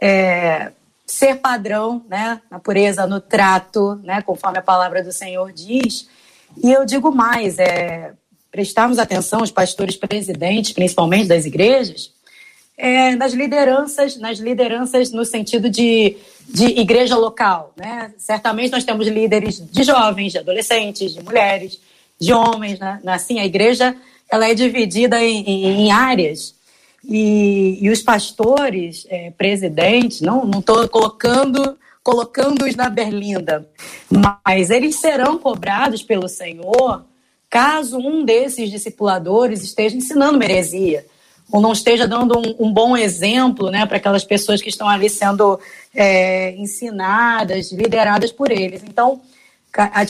[0.00, 0.72] é,
[1.06, 2.40] ser padrão né?
[2.50, 4.20] na pureza, no trato, né?
[4.20, 6.08] conforme a palavra do Senhor diz.
[6.62, 8.12] E eu digo mais, é,
[8.50, 12.12] prestarmos atenção, os pastores presidentes, principalmente das igrejas,
[12.76, 16.16] é, nas lideranças, nas lideranças no sentido de,
[16.48, 17.72] de igreja local.
[17.76, 18.12] Né?
[18.16, 21.80] Certamente nós temos líderes de jovens, de adolescentes, de mulheres,
[22.20, 22.78] de homens.
[22.78, 23.00] Né?
[23.06, 23.96] Assim, a igreja
[24.30, 26.54] ela é dividida em, em, em áreas.
[27.04, 31.76] E, e, os pastores, é, presidentes, não estou colocando
[32.08, 33.68] colocando-os na berlinda,
[34.08, 37.04] mas eles serão cobrados pelo Senhor
[37.50, 41.04] caso um desses discipuladores esteja ensinando heresia
[41.52, 45.10] ou não esteja dando um, um bom exemplo né, para aquelas pessoas que estão ali
[45.10, 45.60] sendo
[45.94, 48.82] é, ensinadas, lideradas por eles.
[48.82, 49.20] Então,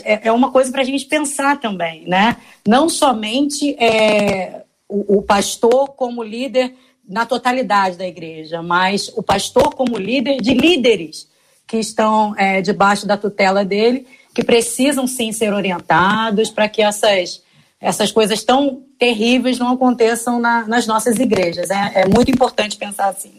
[0.05, 2.37] é, é uma coisa para a gente pensar também, né?
[2.65, 6.73] Não somente é, o, o pastor como líder
[7.09, 11.27] na totalidade da igreja, mas o pastor como líder de líderes
[11.69, 17.47] que estão é, debaixo da tutela dele, que precisam sim ser orientados para que essas
[17.81, 21.71] essas coisas tão terríveis não aconteçam na, nas nossas igrejas.
[21.71, 23.35] É, é, muito importante pensar assim.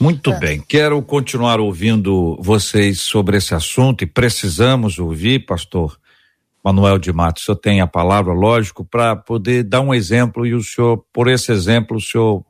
[0.00, 0.38] Muito é.
[0.38, 5.98] bem, quero continuar ouvindo vocês sobre esse assunto e precisamos ouvir, pastor
[6.64, 7.42] Manuel de Matos.
[7.42, 11.28] O senhor tem a palavra, lógico, para poder dar um exemplo e o senhor, por
[11.28, 12.42] esse exemplo, o senhor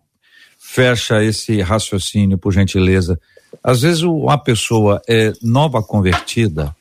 [0.73, 3.21] fecha esse raciocínio, por gentileza.
[3.63, 6.75] Às vezes uma pessoa é nova convertida,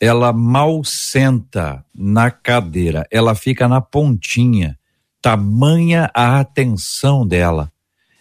[0.00, 4.76] ela mal senta na cadeira, ela fica na pontinha,
[5.20, 7.70] tamanha a atenção dela.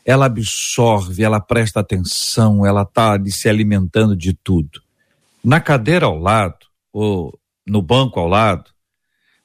[0.06, 4.84] Ela absorve, ela presta atenção, ela está se alimentando de tudo.
[5.44, 7.36] Na cadeira ao lado, ou
[7.66, 8.70] no banco ao lado,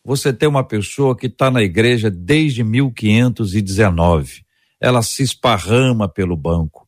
[0.05, 4.46] você tem uma pessoa que está na igreja desde 1519.
[4.87, 6.87] Ela se esparrama pelo banco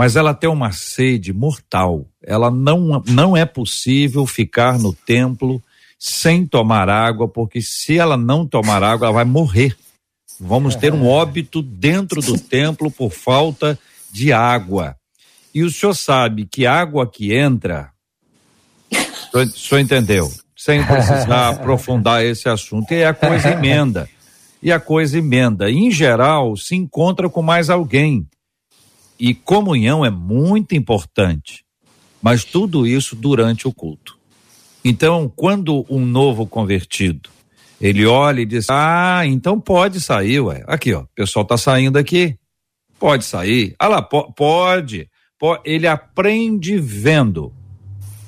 [0.00, 2.06] mas ela tem uma sede mortal.
[2.22, 5.62] Ela não, não é possível ficar no templo
[5.98, 9.76] sem tomar água, porque se ela não tomar água, ela vai morrer.
[10.40, 13.78] Vamos ter um óbito dentro do templo por falta
[14.10, 14.96] de água.
[15.54, 17.90] E o senhor sabe que água que entra.
[19.34, 20.32] O senhor entendeu?
[20.56, 22.90] Sem precisar aprofundar esse assunto.
[22.94, 24.08] E a coisa emenda.
[24.62, 25.70] E a coisa emenda.
[25.70, 28.26] Em geral, se encontra com mais alguém
[29.18, 31.62] e comunhão é muito importante,
[32.22, 34.18] mas tudo isso durante o culto.
[34.82, 37.28] Então, quando um novo convertido,
[37.78, 40.64] ele olha e diz: "Ah, então pode sair, ué.
[40.66, 42.36] Aqui, ó, o pessoal tá saindo aqui.
[42.98, 43.74] Pode sair.
[43.78, 45.08] Ah lá, po pode.
[45.38, 45.62] pode.
[45.64, 47.52] Ele aprende vendo.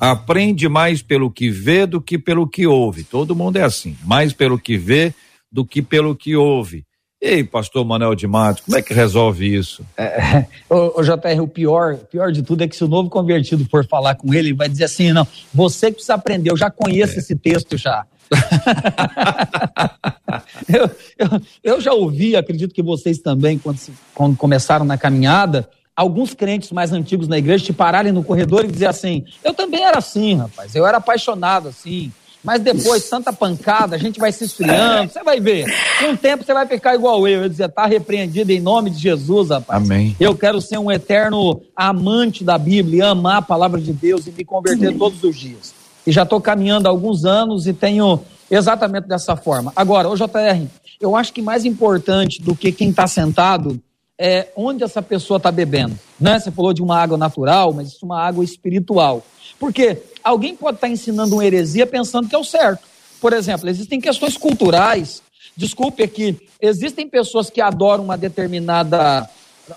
[0.00, 3.04] Aprende mais pelo que vê do que pelo que ouve.
[3.04, 5.14] Todo mundo é assim, mais pelo que vê
[5.52, 6.84] do que pelo que ouve.
[7.20, 9.86] Ei, pastor Manuel de Matos, como é que resolve isso?
[9.96, 13.64] É, o, o JR, o pior, pior de tudo é que se o novo convertido
[13.70, 16.68] for falar com ele, ele vai dizer assim: não, você que precisa aprender, eu já
[16.68, 17.18] conheço é.
[17.18, 18.04] esse texto já.
[20.68, 23.78] eu, eu, eu, já ouvi, acredito que vocês também, quando,
[24.12, 28.68] quando começaram na caminhada, alguns crentes mais antigos na igreja te pararem no corredor e
[28.68, 32.10] dizer assim: eu também era assim, rapaz, eu era apaixonado assim
[32.42, 35.66] mas depois, tanta pancada, a gente vai se esfriando, você vai ver.
[36.00, 37.42] Com o tempo você vai ficar igual eu.
[37.42, 39.84] Eu dizia, tá repreendido em nome de Jesus, rapaz.
[39.84, 40.16] Amém.
[40.18, 44.44] Eu quero ser um eterno amante da Bíblia, amar a palavra de Deus e me
[44.44, 44.98] converter Amém.
[44.98, 45.72] todos os dias.
[46.04, 49.72] E já estou caminhando há alguns anos e tenho exatamente dessa forma.
[49.76, 50.66] Agora, ô JR,
[51.00, 53.80] eu acho que mais importante do que quem está sentado
[54.18, 55.98] é onde essa pessoa está bebendo.
[56.20, 56.38] Né?
[56.38, 59.24] Você falou de uma água natural, mas isso é uma água espiritual.
[59.58, 62.82] Porque alguém pode estar ensinando uma heresia pensando que é o certo.
[63.20, 65.22] Por exemplo, existem questões culturais.
[65.56, 69.28] Desculpe aqui, existem pessoas que adoram uma determinada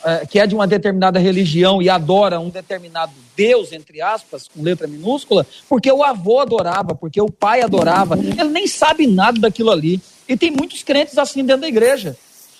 [0.03, 4.63] eh, que é de uma determinada religião e adora um determinado Deus, entre aspas, com
[4.63, 9.71] letra minúscula, porque o avô adorava, porque o pai adorava, ele nem sabe nada daquilo
[9.71, 10.01] ali.
[10.27, 12.17] E tem muitos crentes assim dentro da igreja.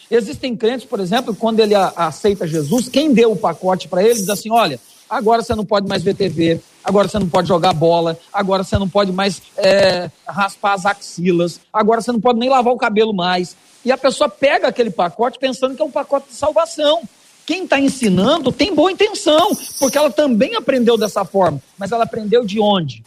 [0.09, 4.29] Existem crentes, por exemplo, quando ele aceita Jesus, quem deu o pacote para ele diz
[4.29, 8.17] assim: olha, agora você não pode mais ver TV, agora você não pode jogar bola,
[8.31, 12.73] agora você não pode mais é, raspar as axilas, agora você não pode nem lavar
[12.73, 13.55] o cabelo mais.
[13.83, 17.03] E a pessoa pega aquele pacote pensando que é um pacote de salvação.
[17.45, 22.43] Quem está ensinando tem boa intenção, porque ela também aprendeu dessa forma, mas ela aprendeu
[22.43, 23.03] de onde?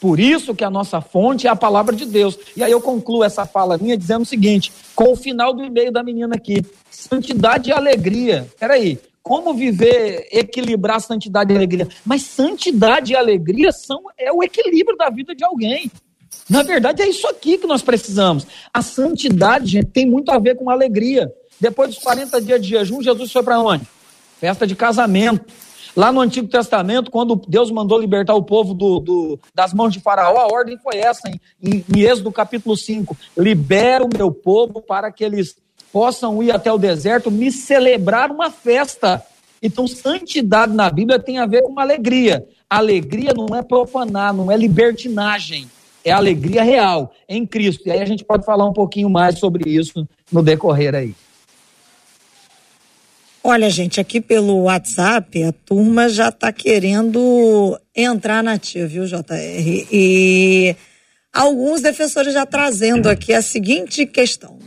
[0.00, 2.38] Por isso que a nossa fonte é a palavra de Deus.
[2.56, 5.90] E aí eu concluo essa fala minha dizendo o seguinte, com o final do e-mail
[5.90, 8.46] da menina aqui, santidade e alegria.
[8.60, 11.86] Peraí, como viver, equilibrar santidade e alegria.
[12.02, 15.92] Mas santidade e alegria são, é o equilíbrio da vida de alguém.
[16.48, 18.46] Na verdade, é isso aqui que nós precisamos.
[18.72, 21.30] A santidade, gente, tem muito a ver com alegria.
[21.60, 23.86] Depois dos 40 dias de jejum, Jesus foi para onde?
[24.40, 25.44] Festa de casamento.
[25.94, 30.00] Lá no Antigo Testamento, quando Deus mandou libertar o povo do, do, das mãos de
[30.00, 35.12] Faraó, a ordem foi essa, em, em, Êxodo capítulo 5: libera o meu povo para
[35.12, 35.56] que eles
[35.92, 39.22] possam ir até o deserto me celebrar uma festa.
[39.62, 42.46] Então, santidade na Bíblia tem a ver com alegria.
[42.68, 45.68] Alegria não é profanar, não é libertinagem.
[46.04, 47.86] É alegria real em Cristo.
[47.86, 51.14] E aí a gente pode falar um pouquinho mais sobre isso no decorrer aí.
[53.42, 59.24] Olha, gente, aqui pelo WhatsApp, a turma já está querendo entrar na tia, viu, JR?
[59.90, 60.76] E
[61.38, 64.58] alguns defensores já trazendo aqui a seguinte questão,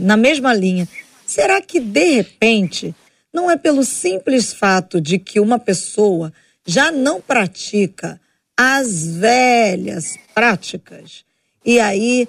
[0.00, 0.88] na mesma linha.
[1.26, 2.94] Será que, de repente,
[3.32, 6.32] não é pelo simples fato de que uma pessoa
[6.64, 8.20] já não pratica
[8.56, 11.24] as velhas práticas
[11.64, 12.28] e aí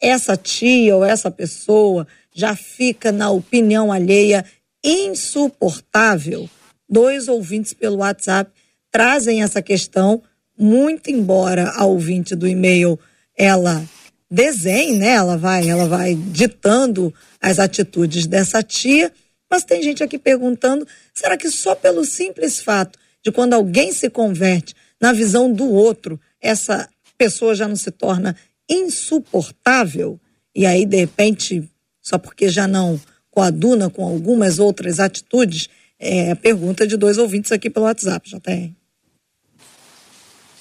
[0.00, 4.44] essa tia ou essa pessoa já fica na opinião alheia
[4.82, 6.48] insuportável?
[6.88, 8.50] Dois ouvintes pelo WhatsApp
[8.90, 10.22] trazem essa questão
[10.58, 12.98] muito embora a ouvinte do e-mail
[13.36, 13.84] ela
[14.30, 15.10] desenhe, né?
[15.10, 19.12] Ela vai, ela vai ditando as atitudes dessa tia,
[19.50, 24.08] mas tem gente aqui perguntando, será que só pelo simples fato de quando alguém se
[24.08, 26.88] converte na visão do outro, essa
[27.18, 28.34] pessoa já não se torna
[28.68, 30.18] insuportável?
[30.54, 31.68] E aí, de repente,
[32.00, 32.98] só porque já não
[33.30, 38.40] coaduna com algumas outras atitudes, é a pergunta de dois ouvintes aqui pelo WhatsApp, já
[38.40, 38.76] tem.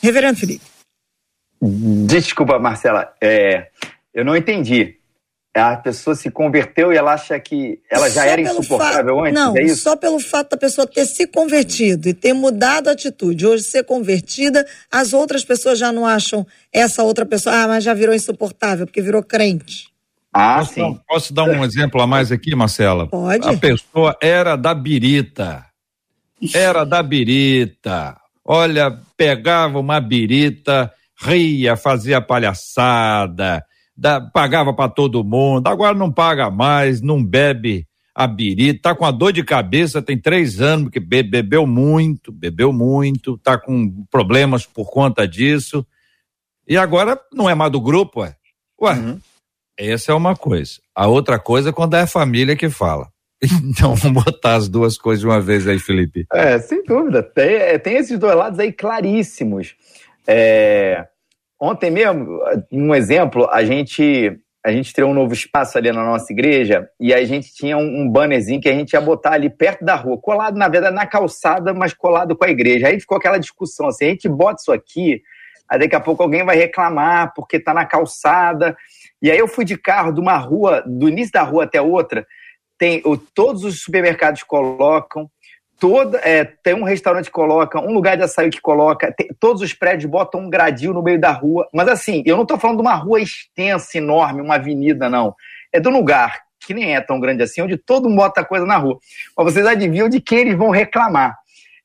[0.01, 0.65] Reverendo Felipe.
[2.07, 3.67] Desculpa, Marcela, é,
[4.13, 4.95] eu não entendi.
[5.53, 9.33] A pessoa se converteu e ela acha que ela já só era insuportável fato, antes?
[9.33, 13.45] Não, é só pelo fato da pessoa ter se convertido e ter mudado a atitude.
[13.45, 17.93] Hoje, ser convertida, as outras pessoas já não acham essa outra pessoa, ah, mas já
[17.93, 19.91] virou insuportável, porque virou crente.
[20.33, 20.81] Ah, posso sim.
[20.81, 23.07] Dar, posso dar um exemplo a mais aqui, Marcela?
[23.07, 23.45] Pode.
[23.45, 25.65] A pessoa era da birita.
[26.53, 28.17] Era da birita.
[28.43, 33.63] Olha, pegava uma birita, ria, fazia palhaçada,
[33.95, 35.67] da, pagava para todo mundo.
[35.67, 40.17] Agora não paga mais, não bebe a birita, tá com a dor de cabeça, tem
[40.17, 45.85] três anos, porque bebeu muito, bebeu muito, tá com problemas por conta disso.
[46.67, 48.35] E agora não é mais do grupo, ué.
[48.81, 49.19] Ué, uhum.
[49.77, 50.79] essa é uma coisa.
[50.95, 53.07] A outra coisa é quando é a família que fala.
[53.63, 56.25] Então, vamos botar as duas coisas de uma vez aí, Felipe.
[56.31, 57.23] É, sem dúvida.
[57.23, 59.75] Tem, é, tem esses dois lados aí claríssimos.
[60.27, 61.07] É,
[61.59, 62.39] ontem mesmo,
[62.71, 67.11] um exemplo, a gente a gente criou um novo espaço ali na nossa igreja e
[67.13, 70.21] a gente tinha um, um bannerzinho que a gente ia botar ali perto da rua,
[70.21, 72.87] colado, na verdade, na calçada, mas colado com a igreja.
[72.87, 75.23] Aí ficou aquela discussão assim, a gente bota isso aqui,
[75.67, 78.77] aí daqui a pouco alguém vai reclamar porque tá na calçada
[79.19, 82.23] E aí eu fui de carro de uma rua, do início da rua até outra,
[82.81, 85.29] tem o, todos os supermercados colocam,
[85.79, 89.61] toda, é, tem um restaurante que coloca, um lugar de açaí que coloca, tem, todos
[89.61, 91.69] os prédios botam um gradil no meio da rua.
[91.71, 95.35] Mas assim, eu não estou falando de uma rua extensa, enorme, uma avenida, não.
[95.71, 98.65] É de um lugar que nem é tão grande assim, onde todo mundo bota coisa
[98.65, 98.97] na rua.
[99.37, 101.37] Mas vocês adivinham de quem eles vão reclamar.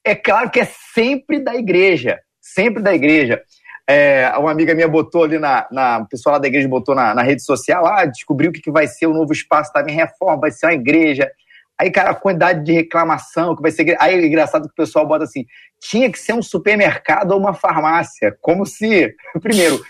[0.03, 3.43] É claro que é sempre da igreja, sempre da igreja.
[3.89, 5.99] É, uma amiga minha botou ali na, na.
[5.99, 8.71] O pessoal lá da igreja botou na, na rede social, ah, descobriu o que, que
[8.71, 11.31] vai ser o novo espaço, tá em reforma, vai ser uma igreja.
[11.79, 13.97] Aí, cara, a quantidade de reclamação que vai ser.
[14.01, 15.47] Aí é engraçado que o pessoal bota assim:
[15.79, 18.37] tinha que ser um supermercado ou uma farmácia.
[18.41, 19.81] Como se, primeiro,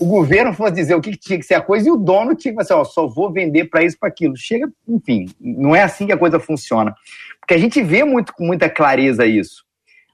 [0.00, 2.52] o governo fosse dizer o que tinha que ser a coisa e o dono tinha
[2.52, 4.36] que fazer, ó, só vou vender para isso, para aquilo.
[4.36, 6.94] Chega, enfim, não é assim que a coisa funciona.
[7.40, 9.64] Porque a gente vê muito, com muita clareza isso.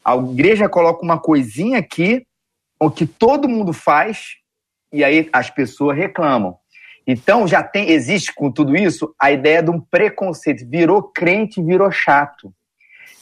[0.04, 2.26] A igreja coloca uma coisinha aqui
[2.86, 4.36] o que todo mundo faz
[4.92, 6.56] e aí as pessoas reclamam.
[7.06, 10.68] Então já tem, existe com tudo isso a ideia de um preconceito.
[10.68, 12.52] Virou crente, virou chato.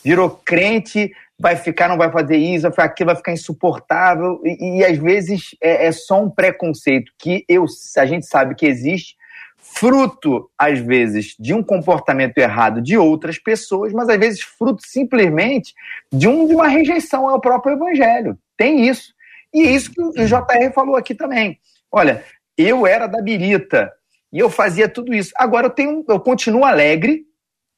[0.04, 4.40] Virou crente, vai ficar, não vai fazer isso, vai ficar aquilo, vai ficar insuportável.
[4.44, 7.64] E, e às vezes é, é, só um preconceito que eu,
[7.96, 9.16] a gente sabe que existe,
[9.58, 15.72] fruto, às vezes, de um comportamento errado de outras pessoas, mas às vezes fruto simplesmente
[16.12, 18.38] de, um, de uma rejeição ao próprio evangelho.
[18.56, 19.14] Tem isso.
[19.52, 21.58] E é isso que o JR falou aqui também.
[21.90, 22.24] Olha,
[22.56, 23.92] eu era da birita
[24.32, 25.32] e eu fazia tudo isso.
[25.36, 27.24] Agora eu tenho, eu continuo alegre,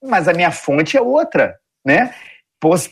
[0.03, 2.15] mas a minha fonte é outra, né?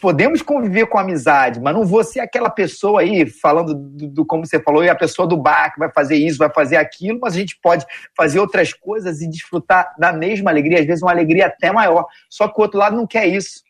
[0.01, 4.45] Podemos conviver com amizade, mas não vou ser aquela pessoa aí, falando do, do, como
[4.45, 7.33] você falou, e a pessoa do bar que vai fazer isso, vai fazer aquilo, mas
[7.33, 11.47] a gente pode fazer outras coisas e desfrutar da mesma alegria, às vezes uma alegria
[11.47, 12.05] até maior.
[12.28, 13.62] Só que o outro lado não quer isso.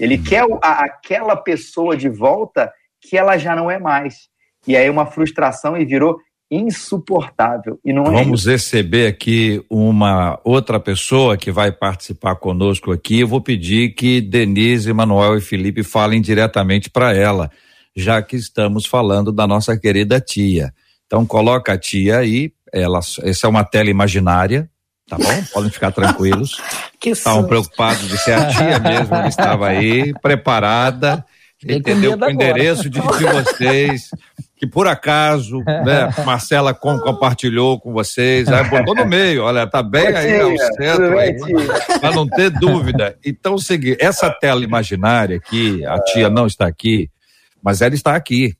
[0.00, 4.31] Ele quer a, aquela pessoa de volta que ela já não é mais.
[4.66, 6.18] E aí uma frustração e virou
[6.52, 7.80] insuportável.
[7.82, 13.20] E não é Vamos receber aqui uma outra pessoa que vai participar conosco aqui.
[13.20, 17.50] Eu vou pedir que Denise, Manuel e Felipe falem diretamente para ela,
[17.96, 20.74] já que estamos falando da nossa querida tia.
[21.06, 24.68] Então coloca a tia aí, ela, essa é uma tela imaginária,
[25.08, 25.44] tá bom?
[25.54, 26.60] Podem ficar tranquilos.
[27.02, 31.24] Estavam preocupados de ser a tia mesmo, que estava aí, preparada,
[31.66, 34.10] entendeu o endereço de, de vocês
[34.62, 39.82] que por acaso, né, Marcela com, compartilhou com vocês, aí botou no meio, olha, tá
[39.82, 41.36] bem aí ao centro, aí,
[42.00, 43.18] para não ter dúvida.
[43.26, 47.10] Então, seguir, essa tela imaginária aqui, a tia não está aqui,
[47.60, 48.56] mas ela está aqui.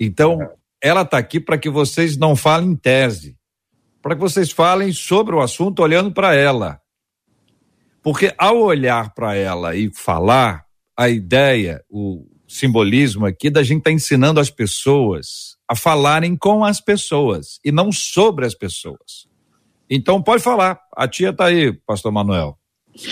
[0.00, 0.38] Então,
[0.82, 3.36] ela está aqui para que vocês não falem em tese,
[4.00, 6.80] para que vocês falem sobre o assunto olhando para ela.
[8.02, 10.64] Porque ao olhar para ela e falar,
[10.96, 16.64] a ideia, o, simbolismo aqui da gente estar tá ensinando as pessoas a falarem com
[16.64, 19.28] as pessoas e não sobre as pessoas.
[19.88, 20.80] Então pode falar.
[20.96, 22.56] A tia está aí, pastor Manuel.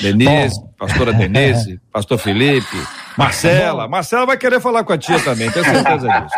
[0.02, 0.74] Denise, Bom.
[0.76, 2.76] pastora Denise, pastor Felipe,
[3.16, 3.84] Marcela.
[3.84, 3.90] Bom.
[3.90, 6.36] Marcela vai querer falar com a tia também, tenho certeza disso.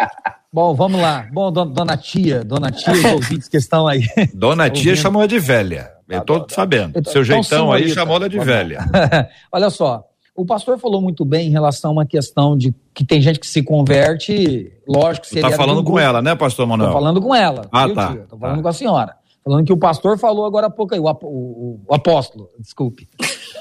[0.52, 1.26] Bom, vamos lá.
[1.32, 4.04] Bom, dona tia, dona tia, os ouvintes que estão aí.
[4.34, 5.90] Dona tia chamou de velha.
[6.06, 6.98] Eu tô sabendo.
[6.98, 8.84] Então, Seu jeitão aí chamou ela de velha.
[9.52, 10.04] Olha só,
[10.40, 13.46] o pastor falou muito bem em relação a uma questão de que tem gente que
[13.46, 15.50] se converte, lógico que seria.
[15.50, 16.88] Tá falando com ela, né, pastor Manuel?
[16.88, 17.68] Tô falando com ela.
[17.70, 18.16] Ah, tá.
[18.28, 18.62] Tô falando tá.
[18.62, 19.16] com a senhora.
[19.44, 23.08] Falando que o pastor falou agora há pouco aí, o, o, o apóstolo, desculpe.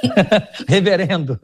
[0.67, 1.39] Reverendo.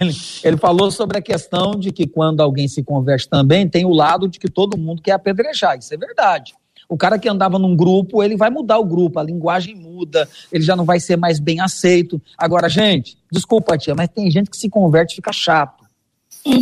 [0.00, 0.12] Ele,
[0.44, 4.28] ele falou sobre a questão de que quando alguém se converte também, tem o lado
[4.28, 5.78] de que todo mundo quer apedrejar.
[5.78, 6.54] Isso é verdade.
[6.88, 10.64] O cara que andava num grupo, ele vai mudar o grupo, a linguagem muda, ele
[10.64, 12.20] já não vai ser mais bem aceito.
[12.36, 15.84] Agora, gente, desculpa, tia, mas tem gente que se converte e fica chato.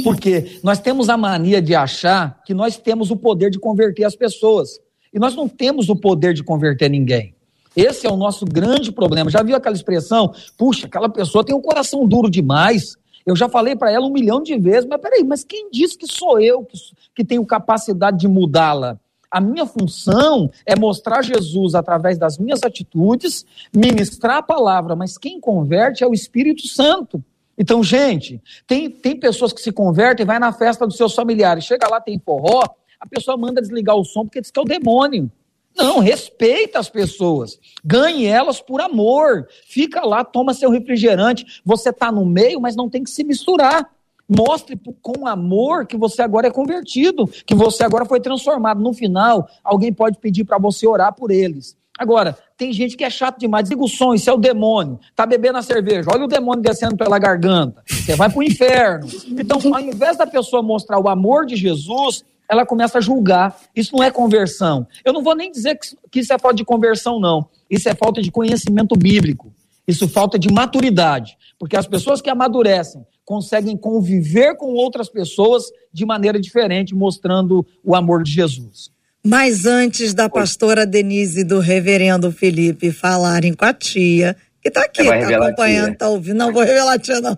[0.03, 4.17] Porque nós temos a mania de achar que nós temos o poder de converter as
[4.17, 4.81] pessoas.
[5.15, 7.35] E nós não temos o poder de converter ninguém.
[7.77, 9.31] Esse é o nosso grande problema.
[9.31, 10.35] Já viu aquela expressão?
[10.57, 12.97] Puxa, aquela pessoa tem um coração duro demais.
[13.25, 16.07] Eu já falei para ela um milhão de vezes, mas peraí, mas quem disse que
[16.07, 16.79] sou eu que,
[17.15, 18.99] que tenho capacidade de mudá-la?
[19.31, 25.41] A minha função é mostrar Jesus através das minhas atitudes, ministrar a palavra, mas quem
[25.41, 27.23] converte é o Espírito Santo.
[27.59, 31.65] Então, gente, tem, tem pessoas que se convertem vai na festa dos seus familiares.
[31.65, 32.63] Chega lá, tem forró,
[33.01, 35.31] a pessoa manda desligar o som porque diz que é o demônio.
[35.77, 37.59] Não, respeita as pessoas.
[37.85, 39.47] Ganhe elas por amor.
[39.69, 41.61] Fica lá, toma seu refrigerante.
[41.65, 43.91] Você está no meio, mas não tem que se misturar.
[44.29, 48.83] Mostre com amor que você agora é convertido, que você agora foi transformado.
[48.83, 51.77] No final, alguém pode pedir para você orar por eles.
[51.99, 53.69] Agora, tem gente que é chato demais.
[53.69, 54.99] Diga o som, isso é o demônio.
[55.15, 56.09] Tá bebendo a cerveja.
[56.13, 57.83] Olha o demônio descendo pela garganta.
[57.87, 59.09] Você vai para o inferno.
[59.29, 63.57] Então, ao invés da pessoa mostrar o amor de Jesus, ela começa a julgar.
[63.75, 64.87] Isso não é conversão.
[65.05, 65.79] Eu não vou nem dizer
[66.11, 67.47] que isso é falta de conversão, não.
[67.71, 69.53] Isso é falta de conhecimento bíblico.
[69.87, 71.37] Isso é falta de maturidade.
[71.59, 77.95] Porque as pessoas que amadurecem conseguem conviver com outras pessoas de maneira diferente, mostrando o
[77.95, 78.91] amor de Jesus.
[79.25, 84.83] Mas antes da pastora Denise e do reverendo Felipe falarem com a tia, que tá
[84.83, 86.39] aqui, tá acompanhando, tá ouvindo.
[86.39, 87.37] Não vou revelar a tia, não.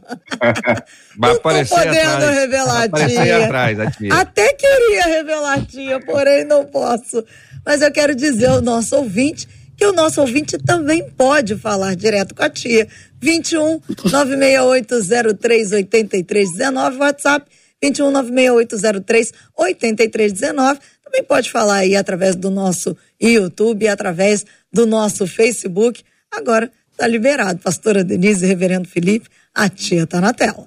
[1.18, 2.38] Vai aparecer tô podendo atrás.
[2.38, 3.44] revelar a tia.
[3.44, 4.14] Atrás, a tia.
[4.14, 7.24] Até queria revelar a tia, porém não posso.
[7.64, 12.34] Mas eu quero dizer ao nosso ouvinte que o nosso ouvinte também pode falar direto
[12.34, 12.86] com a tia.
[13.20, 17.46] 21 96803 8319, WhatsApp
[17.80, 26.02] 21 96803 8319 também pode falar aí através do nosso YouTube, através do nosso Facebook.
[26.30, 27.60] Agora está liberado.
[27.60, 30.66] Pastora Denise e Reverendo Felipe, a tia está na tela.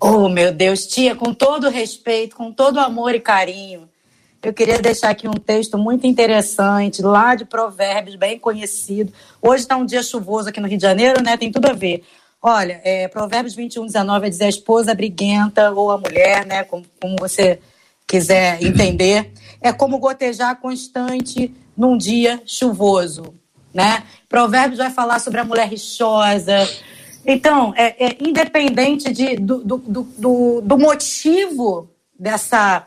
[0.00, 3.88] Oh, meu Deus, tia, com todo respeito, com todo amor e carinho,
[4.42, 9.12] eu queria deixar aqui um texto muito interessante, lá de Provérbios, bem conhecido.
[9.42, 11.36] Hoje está um dia chuvoso aqui no Rio de Janeiro, né?
[11.36, 12.04] Tem tudo a ver.
[12.40, 16.64] Olha, é, Provérbios 21, 19 vai dizer a esposa briguenta ou a mulher, né?
[16.64, 17.58] Como, como você
[18.06, 23.34] quiser entender é como gotejar constante num dia chuvoso,
[23.74, 24.04] né?
[24.28, 26.68] Provérbios vai falar sobre a mulher rixosa.
[27.24, 32.86] Então, é, é independente de, do, do, do, do, motivo dessa,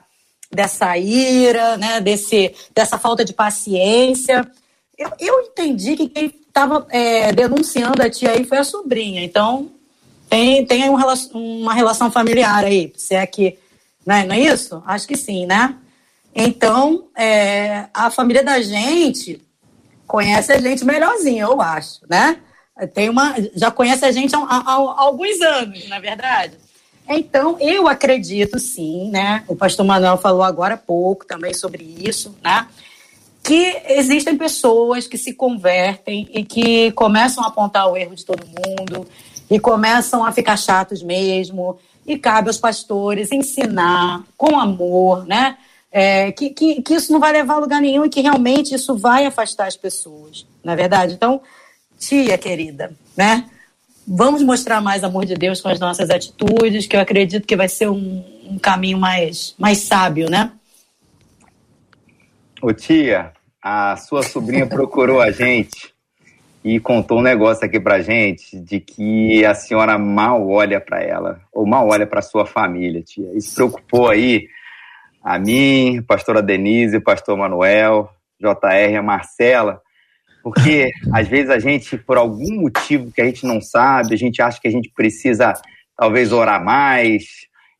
[0.52, 2.02] dessa ira, né?
[2.02, 4.50] Desse, dessa falta de paciência,
[4.97, 9.24] eu, eu entendi que quem estava é, denunciando a tia aí foi a sobrinha.
[9.24, 9.72] Então,
[10.30, 10.97] tem, tem um,
[11.34, 13.58] uma relação familiar aí, se é que.
[14.06, 14.82] Não é, não é isso?
[14.86, 15.76] Acho que sim, né?
[16.34, 19.41] Então, é, a família da gente
[20.08, 22.39] conhece a gente melhorzinho, eu acho, né?
[22.93, 26.58] Tem uma, já conhece a gente há, há, há alguns anos, na é verdade.
[27.10, 29.43] Então, eu acredito sim, né?
[29.47, 32.68] O pastor Manuel falou agora há pouco também sobre isso, né?
[33.43, 38.45] Que existem pessoas que se convertem e que começam a apontar o erro de todo
[38.45, 39.07] mundo
[39.49, 41.80] e começam a ficar chatos mesmo.
[42.05, 45.57] E cabe aos pastores ensinar com amor, né?
[45.91, 48.95] é, que, que, que isso não vai levar a lugar nenhum e que realmente isso
[48.97, 51.14] vai afastar as pessoas, na é verdade?
[51.14, 51.41] Então,
[51.97, 53.49] tia querida, né?
[54.12, 57.70] Vamos mostrar mais amor de Deus com as nossas atitudes, que eu acredito que vai
[57.70, 60.51] ser um, um caminho mais, mais sábio, né?
[62.60, 63.32] Ô tia,
[63.62, 65.93] a sua sobrinha procurou a gente
[66.66, 71.41] e contou um negócio aqui pra gente de que a senhora mal olha para ela,
[71.53, 73.32] ou mal olha para sua família, tia.
[73.38, 74.47] Isso preocupou aí
[75.24, 78.10] a mim, pastora Denise, pastor Manuel,
[78.41, 79.80] JR, a Marcela,
[80.42, 84.42] porque às vezes a gente, por algum motivo que a gente não sabe, a gente
[84.42, 85.54] acha que a gente precisa
[85.96, 87.26] talvez orar mais,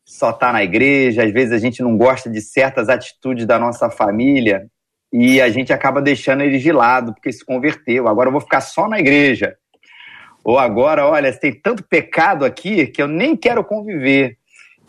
[0.04, 3.58] só estar tá na igreja, às vezes a gente não gosta de certas atitudes da
[3.58, 4.66] nossa família
[5.12, 8.06] e a gente acaba deixando eles de lado porque se converteu.
[8.06, 9.56] Agora eu vou ficar só na igreja.
[10.44, 14.36] Ou agora, olha, tem tanto pecado aqui que eu nem quero conviver.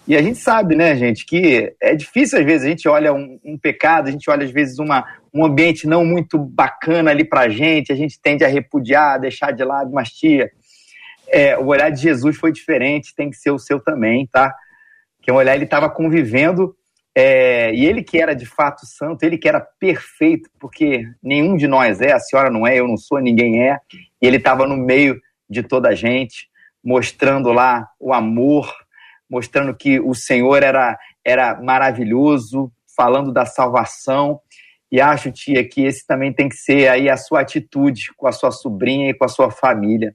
[0.07, 3.39] E a gente sabe, né, gente, que é difícil às vezes a gente olha um,
[3.43, 7.49] um pecado, a gente olha às vezes uma, um ambiente não muito bacana ali pra
[7.49, 10.51] gente, a gente tende a repudiar, deixar de lado, mas tia,
[11.27, 14.53] é, o olhar de Jesus foi diferente, tem que ser o seu também, tá?
[15.21, 16.75] Que o olhar ele estava convivendo
[17.15, 21.67] é, e ele que era de fato santo, ele que era perfeito, porque nenhum de
[21.67, 23.79] nós é, a senhora não é, eu não sou, ninguém é,
[24.21, 25.19] e ele estava no meio
[25.49, 26.49] de toda a gente,
[26.83, 28.73] mostrando lá o amor,
[29.29, 34.41] mostrando que o Senhor era, era maravilhoso, falando da salvação.
[34.91, 38.31] E acho, tia, que esse também tem que ser aí a sua atitude com a
[38.31, 40.13] sua sobrinha e com a sua família.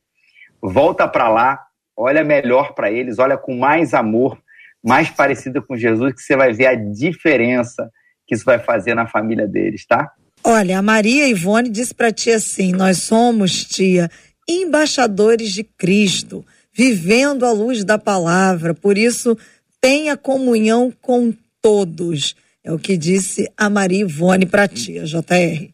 [0.61, 1.61] Volta para lá,
[1.97, 4.39] olha melhor para eles, olha com mais amor,
[4.85, 7.91] mais parecida com Jesus, que você vai ver a diferença
[8.27, 10.13] que isso vai fazer na família deles, tá?
[10.45, 14.11] Olha, a Maria Ivone disse para ti assim: Nós somos, tia,
[14.49, 18.75] embaixadores de Cristo vivendo a luz da palavra.
[18.75, 19.37] Por isso,
[19.81, 22.37] tenha comunhão com todos.
[22.67, 25.71] É o que disse a Maria Ivone para tia, JR.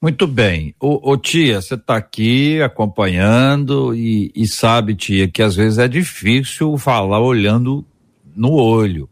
[0.00, 0.74] Muito bem.
[0.78, 5.88] Ô, ô tia, você está aqui acompanhando e, e, sabe, tia, que às vezes é
[5.88, 7.82] difícil falar olhando
[8.36, 9.08] no olho.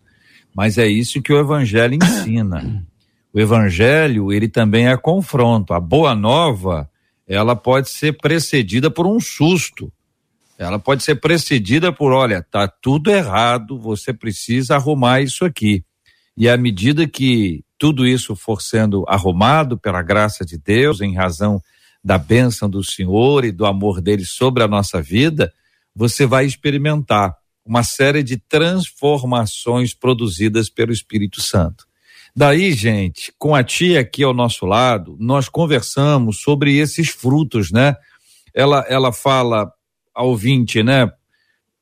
[0.55, 2.87] Mas é isso que o evangelho ensina.
[3.33, 5.73] O evangelho, ele também é confronto.
[5.73, 6.87] A boa nova,
[7.27, 9.91] ela pode ser precedida por um susto.
[10.59, 15.83] Ela pode ser precedida por, olha, tá tudo errado, você precisa arrumar isso aqui.
[16.37, 21.61] E à medida que tudo isso for sendo arrumado pela graça de Deus, em razão
[22.03, 25.53] da bênção do Senhor e do amor dele sobre a nossa vida,
[25.95, 27.35] você vai experimentar
[27.65, 31.85] uma série de transformações produzidas pelo Espírito Santo.
[32.35, 37.97] Daí, gente, com a tia aqui ao nosso lado, nós conversamos sobre esses frutos, né?
[38.55, 39.73] Ela, ela fala
[40.15, 41.11] ao ouvinte, né?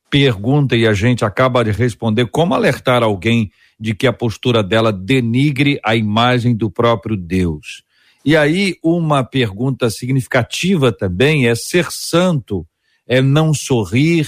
[0.09, 4.91] Pergunta e a gente acaba de responder como alertar alguém de que a postura dela
[4.91, 7.83] denigre a imagem do próprio Deus.
[8.23, 12.65] E aí, uma pergunta significativa também é ser santo,
[13.05, 14.27] é não sorrir,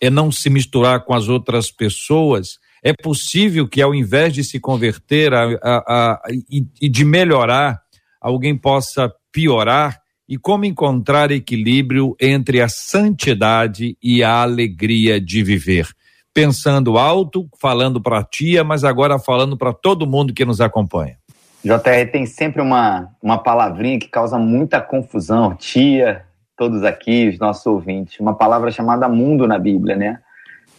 [0.00, 2.58] é não se misturar com as outras pessoas.
[2.82, 7.80] É possível que, ao invés de se converter a, a, a, e, e de melhorar,
[8.20, 9.98] alguém possa piorar?
[10.28, 15.88] E como encontrar equilíbrio entre a santidade e a alegria de viver?
[16.34, 21.16] Pensando alto, falando para a tia, mas agora falando para todo mundo que nos acompanha.
[21.64, 25.54] JR tem sempre uma, uma palavrinha que causa muita confusão.
[25.54, 26.24] Tia,
[26.56, 28.20] todos aqui, os nossos ouvintes.
[28.20, 30.18] Uma palavra chamada mundo na Bíblia, né?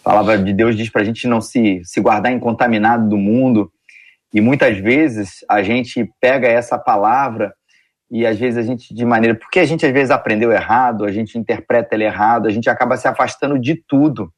[0.03, 3.72] A palavra de Deus diz para a gente não se, se guardar incontaminado do mundo.
[4.34, 7.53] E muitas vezes a gente pega essa palavra
[8.12, 9.36] e às vezes a gente, de maneira.
[9.36, 12.97] Porque a gente às vezes aprendeu errado, a gente interpreta ele errado, a gente acaba
[12.97, 14.32] se afastando de tudo.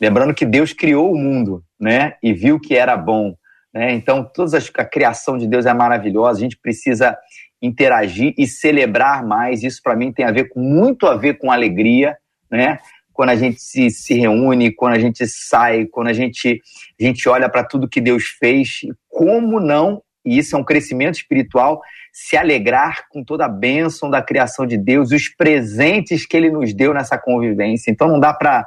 [0.00, 2.14] Lembrando que Deus criou o mundo, né?
[2.22, 3.34] E viu que era bom.
[3.72, 3.92] Né?
[3.92, 7.16] Então, toda a criação de Deus é maravilhosa, a gente precisa
[7.60, 9.62] interagir e celebrar mais.
[9.62, 12.16] Isso para mim tem a ver com muito a ver com alegria,
[12.50, 12.78] né?
[13.12, 16.62] Quando a gente se, se reúne, quando a gente sai, quando a gente,
[17.00, 21.16] a gente olha para tudo que Deus fez, como não, e isso é um crescimento
[21.16, 21.80] espiritual,
[22.12, 26.72] se alegrar com toda a bênção da criação de Deus, os presentes que Ele nos
[26.72, 27.90] deu nessa convivência.
[27.90, 28.66] Então não dá para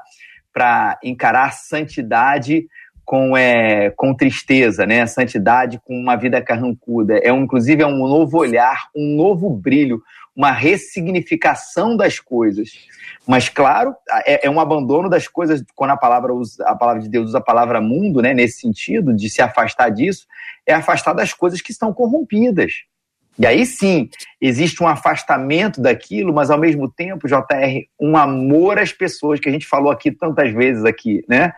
[1.03, 2.65] encarar santidade
[3.05, 5.05] com, é, com tristeza, né?
[5.05, 7.17] Santidade com uma vida carrancuda.
[7.17, 10.01] É um, inclusive é um novo olhar, um novo brilho,
[10.35, 12.69] uma ressignificação das coisas.
[13.27, 13.93] Mas claro,
[14.25, 17.39] é, é, um abandono das coisas quando a palavra usa, a palavra de Deus usa
[17.39, 18.33] a palavra mundo, né?
[18.33, 20.25] Nesse sentido de se afastar disso,
[20.65, 22.83] é afastar das coisas que estão corrompidas.
[23.39, 24.09] E aí sim,
[24.39, 29.51] existe um afastamento daquilo, mas ao mesmo tempo, JR, um amor às pessoas que a
[29.51, 31.53] gente falou aqui tantas vezes aqui, né?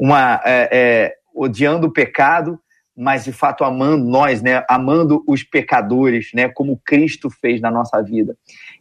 [0.00, 2.58] uma é, é, odiando o pecado,
[2.96, 4.64] mas de fato amando nós, né?
[4.68, 6.48] Amando os pecadores, né?
[6.48, 8.36] Como Cristo fez na nossa vida.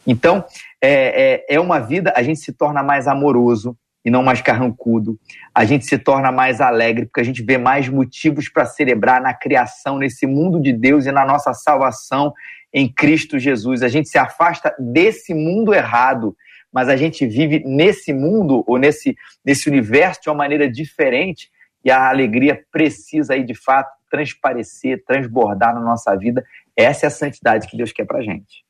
[0.08, 0.44] Então
[0.82, 2.14] é, é, é uma vida.
[2.16, 5.20] A gente se torna mais amoroso e não mais carrancudo.
[5.54, 9.34] A gente se torna mais alegre porque a gente vê mais motivos para celebrar na
[9.34, 12.34] criação, nesse mundo de Deus e na nossa salvação
[12.74, 13.84] em Cristo Jesus.
[13.84, 16.36] A gente se afasta desse mundo errado
[16.72, 21.50] mas a gente vive nesse mundo ou nesse, nesse universo de uma maneira diferente
[21.84, 26.43] e a alegria precisa aí de fato transparecer, transbordar na nossa vida.
[26.76, 28.64] Essa é a santidade que Deus quer para gente.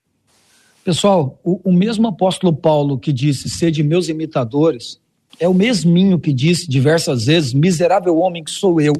[0.83, 5.01] Pessoal, o, o mesmo apóstolo Paulo que disse: Sede meus imitadores,
[5.39, 8.93] é o mesminho que disse diversas vezes: Miserável homem que sou eu,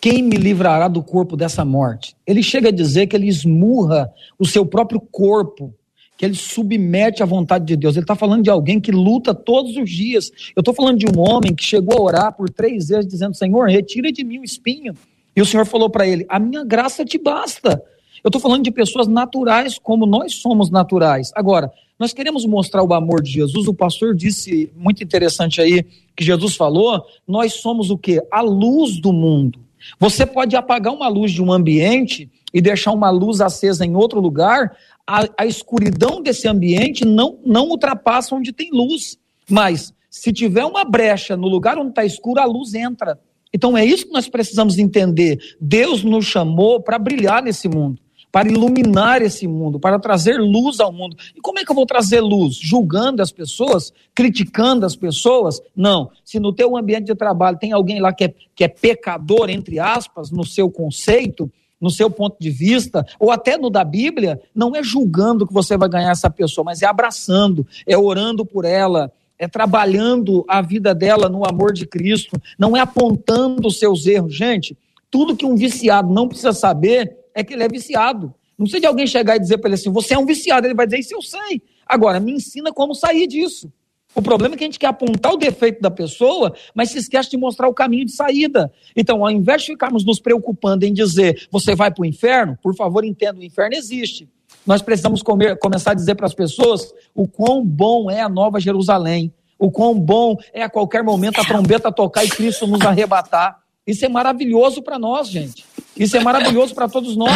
[0.00, 2.14] quem me livrará do corpo dessa morte?
[2.26, 5.74] Ele chega a dizer que ele esmurra o seu próprio corpo
[6.16, 7.96] que ele submete à vontade de Deus.
[7.96, 10.30] Ele está falando de alguém que luta todos os dias.
[10.54, 13.68] Eu estou falando de um homem que chegou a orar por três vezes, dizendo: Senhor,
[13.68, 14.94] retira de mim o espinho.
[15.34, 17.82] E o Senhor falou para ele: A minha graça te basta.
[18.22, 21.30] Eu estou falando de pessoas naturais, como nós somos naturais.
[21.34, 23.68] Agora, nós queremos mostrar o amor de Jesus.
[23.68, 25.84] O pastor disse, muito interessante aí,
[26.16, 28.20] que Jesus falou: nós somos o que?
[28.30, 29.60] A luz do mundo.
[29.98, 34.20] Você pode apagar uma luz de um ambiente e deixar uma luz acesa em outro
[34.20, 34.76] lugar,
[35.06, 39.18] a, a escuridão desse ambiente não, não ultrapassa onde tem luz.
[39.48, 43.18] Mas se tiver uma brecha no lugar onde está escuro, a luz entra.
[43.52, 45.38] Então é isso que nós precisamos entender.
[45.60, 48.00] Deus nos chamou para brilhar nesse mundo,
[48.34, 51.16] para iluminar esse mundo, para trazer luz ao mundo.
[51.36, 52.56] E como é que eu vou trazer luz?
[52.56, 55.62] Julgando as pessoas, criticando as pessoas?
[55.76, 56.10] Não.
[56.24, 59.78] Se no teu ambiente de trabalho tem alguém lá que é, que é pecador, entre
[59.78, 61.48] aspas, no seu conceito,
[61.80, 65.76] no seu ponto de vista, ou até no da Bíblia, não é julgando que você
[65.76, 70.92] vai ganhar essa pessoa, mas é abraçando, é orando por ela, é trabalhando a vida
[70.92, 74.34] dela no amor de Cristo, não é apontando os seus erros.
[74.34, 74.76] Gente,
[75.08, 78.34] tudo que um viciado não precisa saber é que ele é viciado.
[78.56, 80.66] Não precisa de alguém chegar e dizer para ele assim: você é um viciado.
[80.66, 81.60] Ele vai dizer: Isso eu sei.
[81.86, 83.70] Agora, me ensina como sair disso.
[84.14, 87.30] O problema é que a gente quer apontar o defeito da pessoa, mas se esquece
[87.30, 88.72] de mostrar o caminho de saída.
[88.94, 92.76] Então, ao invés de ficarmos nos preocupando em dizer você vai para o inferno, por
[92.76, 94.28] favor, entenda: o inferno existe.
[94.64, 98.60] Nós precisamos comer, começar a dizer para as pessoas o quão bom é a Nova
[98.60, 103.63] Jerusalém, o quão bom é a qualquer momento a trombeta tocar e Cristo nos arrebatar.
[103.86, 105.64] Isso é maravilhoso para nós, gente.
[105.96, 107.30] Isso é maravilhoso para todos nós.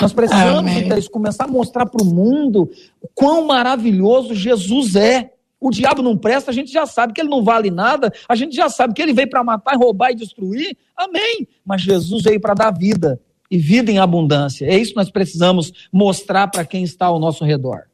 [0.00, 5.32] Nós precisamos então, começar a mostrar para o mundo o quão maravilhoso Jesus é.
[5.60, 8.54] O diabo não presta, a gente já sabe que ele não vale nada, a gente
[8.54, 10.76] já sabe que ele veio para matar, roubar e destruir.
[10.94, 11.48] Amém.
[11.64, 13.18] Mas Jesus veio para dar vida.
[13.50, 14.66] e vida em abundância.
[14.66, 17.84] É isso que nós precisamos mostrar para quem está ao nosso redor.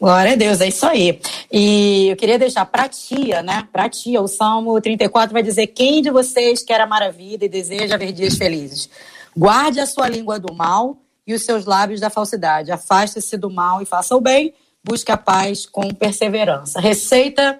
[0.00, 1.20] Glória a Deus, é isso aí.
[1.50, 3.66] E eu queria deixar para tia, né?
[3.72, 7.96] Para tia, o Salmo 34 vai dizer: Quem de vocês quer a vida e deseja
[7.96, 8.88] ver dias felizes?
[9.36, 10.96] Guarde a sua língua do mal
[11.26, 12.70] e os seus lábios da falsidade.
[12.70, 14.54] Afaste-se do mal e faça o bem.
[14.84, 16.80] Busque a paz com perseverança.
[16.80, 17.58] Receita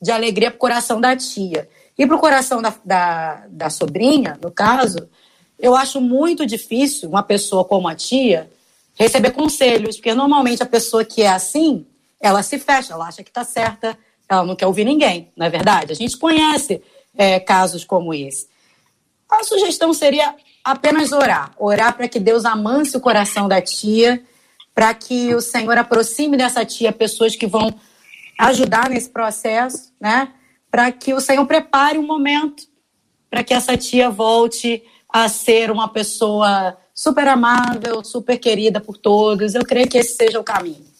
[0.00, 1.68] de alegria para o coração da tia.
[1.98, 5.08] E para o coração da, da, da sobrinha, no caso,
[5.58, 8.48] eu acho muito difícil uma pessoa como a tia
[8.94, 11.86] receber conselhos, porque normalmente a pessoa que é assim,
[12.20, 15.50] ela se fecha, ela acha que está certa, ela não quer ouvir ninguém, não é
[15.50, 15.92] verdade?
[15.92, 16.82] A gente conhece
[17.16, 18.48] é, casos como esse.
[19.30, 24.22] A sugestão seria apenas orar, orar para que Deus amance o coração da tia,
[24.74, 27.74] para que o Senhor aproxime dessa tia pessoas que vão
[28.38, 30.32] ajudar nesse processo, né?
[30.70, 32.64] Para que o Senhor prepare um momento
[33.32, 39.54] para que essa tia volte a ser uma pessoa super amável, super querida por todos.
[39.54, 40.92] Eu creio que esse seja o caminho.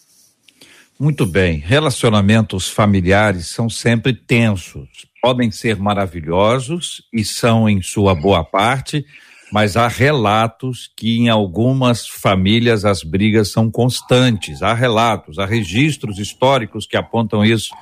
[0.99, 1.57] Muito bem.
[1.57, 4.87] Relacionamentos familiares são sempre tensos.
[5.21, 9.05] Podem ser maravilhosos e são em sua boa parte,
[9.51, 14.61] mas há relatos que em algumas famílias as brigas são constantes.
[14.61, 17.73] Há relatos, há registros históricos que apontam isso.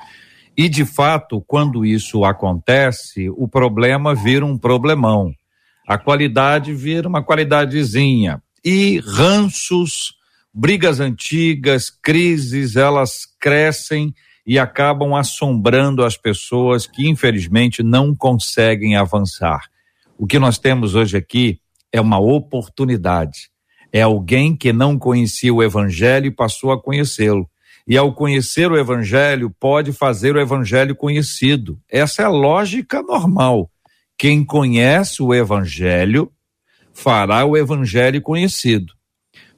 [0.56, 5.32] E de fato, quando isso acontece, o problema vira um problemão
[5.86, 8.42] a qualidade vira uma qualidadezinha.
[8.64, 10.14] E ranços,
[10.52, 14.14] brigas antigas, crises, elas crescem
[14.46, 19.62] e acabam assombrando as pessoas que, infelizmente, não conseguem avançar.
[20.18, 21.60] O que nós temos hoje aqui
[21.92, 23.50] é uma oportunidade.
[23.92, 27.48] É alguém que não conhecia o Evangelho e passou a conhecê-lo.
[27.86, 31.78] E ao conhecer o Evangelho, pode fazer o Evangelho conhecido.
[31.90, 33.71] Essa é a lógica normal.
[34.22, 36.30] Quem conhece o Evangelho
[36.94, 38.94] fará o Evangelho conhecido.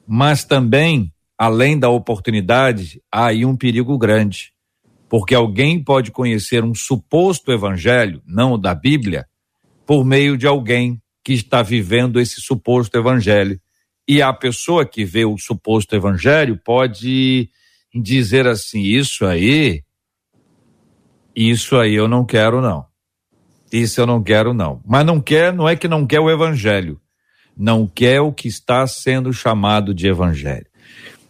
[0.07, 4.53] Mas também, além da oportunidade, há aí um perigo grande.
[5.07, 9.27] Porque alguém pode conhecer um suposto Evangelho, não o da Bíblia,
[9.85, 13.61] por meio de alguém que está vivendo esse suposto Evangelho.
[14.07, 17.51] E a pessoa que vê o suposto Evangelho pode
[17.93, 19.83] dizer assim: Isso aí,
[21.35, 22.94] isso aí eu não quero, não.
[23.75, 24.79] Isso eu não quero, não.
[24.85, 26.97] Mas não quer, não é que não quer o evangelho.
[27.57, 30.65] Não quer o que está sendo chamado de evangelho.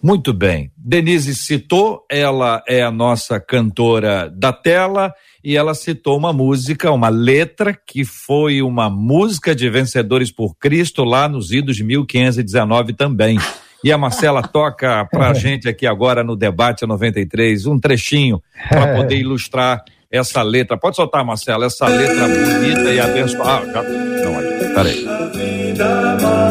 [0.02, 0.72] Muito bem.
[0.78, 5.12] Denise citou, ela é a nossa cantora da tela
[5.43, 11.04] e ela citou uma música, uma letra que foi uma música de Vencedores por Cristo
[11.04, 13.39] lá nos idos de 1519 também.
[13.84, 18.39] E a Marcela toca pra gente aqui agora no debate 93 um trechinho
[18.70, 19.84] para poder ilustrar
[20.16, 20.78] essa letra.
[20.78, 23.80] Pode soltar, Marcelo, essa letra bonita e abençoada.
[23.80, 23.84] Ah, já.
[23.84, 26.45] Não, peraí.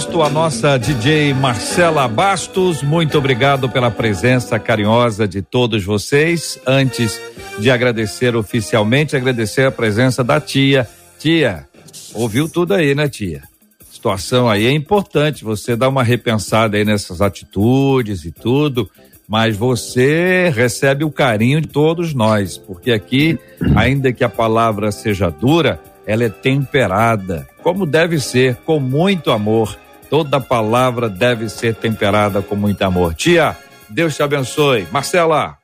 [0.00, 2.82] Cristo, a nossa DJ Marcela Bastos.
[2.82, 6.58] Muito obrigado pela presença carinhosa de todos vocês.
[6.66, 7.20] Antes
[7.58, 10.88] de agradecer oficialmente, agradecer a presença da tia.
[11.18, 11.66] Tia,
[12.14, 13.42] ouviu tudo aí, né, tia?
[13.90, 18.88] Situação aí é importante você dar uma repensada aí nessas atitudes e tudo,
[19.28, 23.38] mas você recebe o carinho de todos nós, porque aqui,
[23.76, 29.76] ainda que a palavra seja dura, ela é temperada, como deve ser, com muito amor.
[30.10, 33.14] Toda palavra deve ser temperada com muito amor.
[33.14, 33.56] Tia,
[33.88, 34.88] Deus te abençoe.
[34.90, 35.56] Marcela.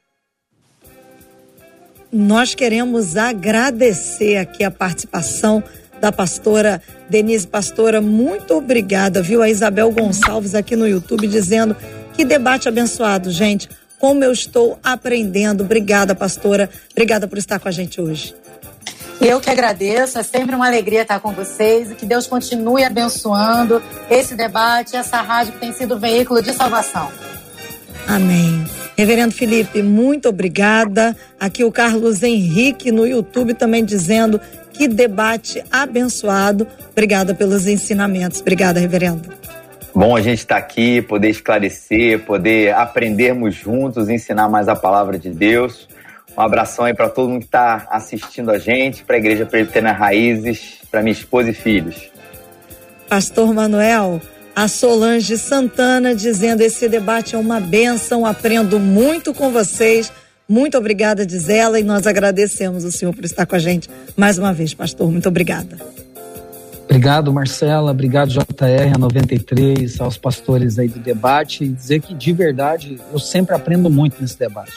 [2.12, 5.62] Nós queremos agradecer aqui a participação
[6.00, 6.80] da pastora
[7.10, 8.00] Denise Pastora.
[8.00, 9.42] Muito obrigada, viu?
[9.42, 11.76] A Isabel Gonçalves aqui no YouTube dizendo
[12.14, 13.68] que debate abençoado, gente.
[13.98, 15.64] Como eu estou aprendendo.
[15.64, 16.70] Obrigada, pastora.
[16.92, 18.32] Obrigada por estar com a gente hoje.
[19.20, 23.82] Eu que agradeço, é sempre uma alegria estar com vocês e que Deus continue abençoando
[24.10, 27.10] esse debate, essa rádio que tem sido veículo de salvação.
[28.06, 28.64] Amém.
[28.96, 31.16] Reverendo Felipe, muito obrigada.
[31.40, 34.40] Aqui o Carlos Henrique no YouTube também dizendo
[34.72, 36.66] que debate abençoado.
[36.92, 38.40] Obrigada pelos ensinamentos.
[38.40, 39.28] Obrigada, reverendo.
[39.94, 45.30] Bom a gente estar aqui, poder esclarecer, poder aprendermos juntos, ensinar mais a palavra de
[45.30, 45.88] Deus.
[46.36, 49.96] Um abração aí para todo mundo que está assistindo a gente, para a Igreja Presbiteriana
[49.96, 52.10] Raízes, para minha esposa e filhos.
[53.08, 54.20] Pastor Manuel,
[54.54, 60.12] a Solange Santana dizendo esse debate é uma benção, aprendo muito com vocês.
[60.48, 64.38] Muito obrigada, diz ela, e nós agradecemos o senhor por estar com a gente mais
[64.38, 65.10] uma vez, pastor.
[65.10, 65.78] Muito obrigada.
[66.84, 67.90] Obrigado, Marcela.
[67.90, 71.64] Obrigado, JR, a 93, aos pastores aí do debate.
[71.64, 74.72] E dizer que, de verdade, eu sempre aprendo muito nesse debate.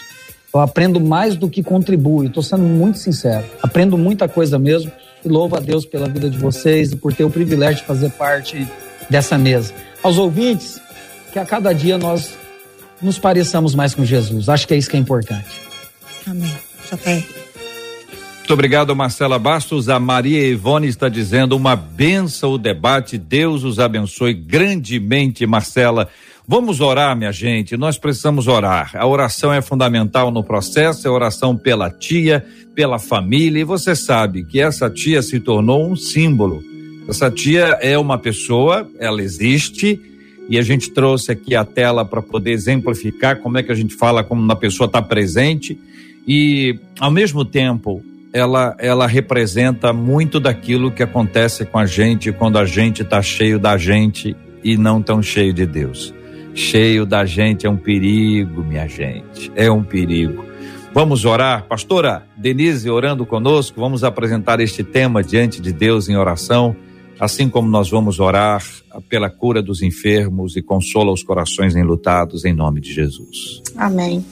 [0.53, 3.45] Eu aprendo mais do que contribuo, estou sendo muito sincero.
[3.61, 4.91] Aprendo muita coisa mesmo
[5.23, 8.09] e louvo a Deus pela vida de vocês e por ter o privilégio de fazer
[8.11, 8.67] parte
[9.09, 9.73] dessa mesa.
[10.01, 10.81] Aos ouvintes,
[11.31, 12.35] que a cada dia nós
[13.01, 14.49] nos pareçamos mais com Jesus.
[14.49, 15.49] Acho que é isso que é importante.
[16.25, 16.53] Amém.
[16.89, 17.23] JR.
[18.39, 19.89] Muito obrigado, Marcela Bastos.
[19.89, 23.15] A Maria Ivone está dizendo uma benção o debate.
[23.15, 26.09] Deus os abençoe grandemente, Marcela.
[26.51, 27.77] Vamos orar, minha gente.
[27.77, 28.89] Nós precisamos orar.
[28.95, 32.43] A oração é fundamental no processo, é oração pela tia,
[32.73, 33.61] pela família.
[33.61, 36.59] E você sabe que essa tia se tornou um símbolo.
[37.07, 40.01] Essa tia é uma pessoa, ela existe,
[40.49, 43.93] e a gente trouxe aqui a tela para poder exemplificar como é que a gente
[43.93, 45.79] fala como uma pessoa está presente.
[46.27, 52.57] E, ao mesmo tempo, ela, ela representa muito daquilo que acontece com a gente quando
[52.57, 56.17] a gente está cheio da gente e não tão cheio de Deus
[56.53, 60.49] cheio da gente é um perigo, minha gente, é um perigo.
[60.93, 66.75] Vamos orar, pastora Denise orando conosco, vamos apresentar este tema diante de Deus em oração,
[67.19, 68.63] assim como nós vamos orar
[69.07, 73.61] pela cura dos enfermos e consola os corações enlutados em nome de Jesus.
[73.77, 74.25] Amém.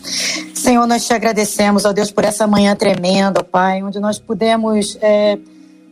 [0.53, 4.97] Senhor, nós te agradecemos, ó Deus, por essa manhã tremenda, ó Pai, onde nós pudemos,
[4.99, 5.38] é,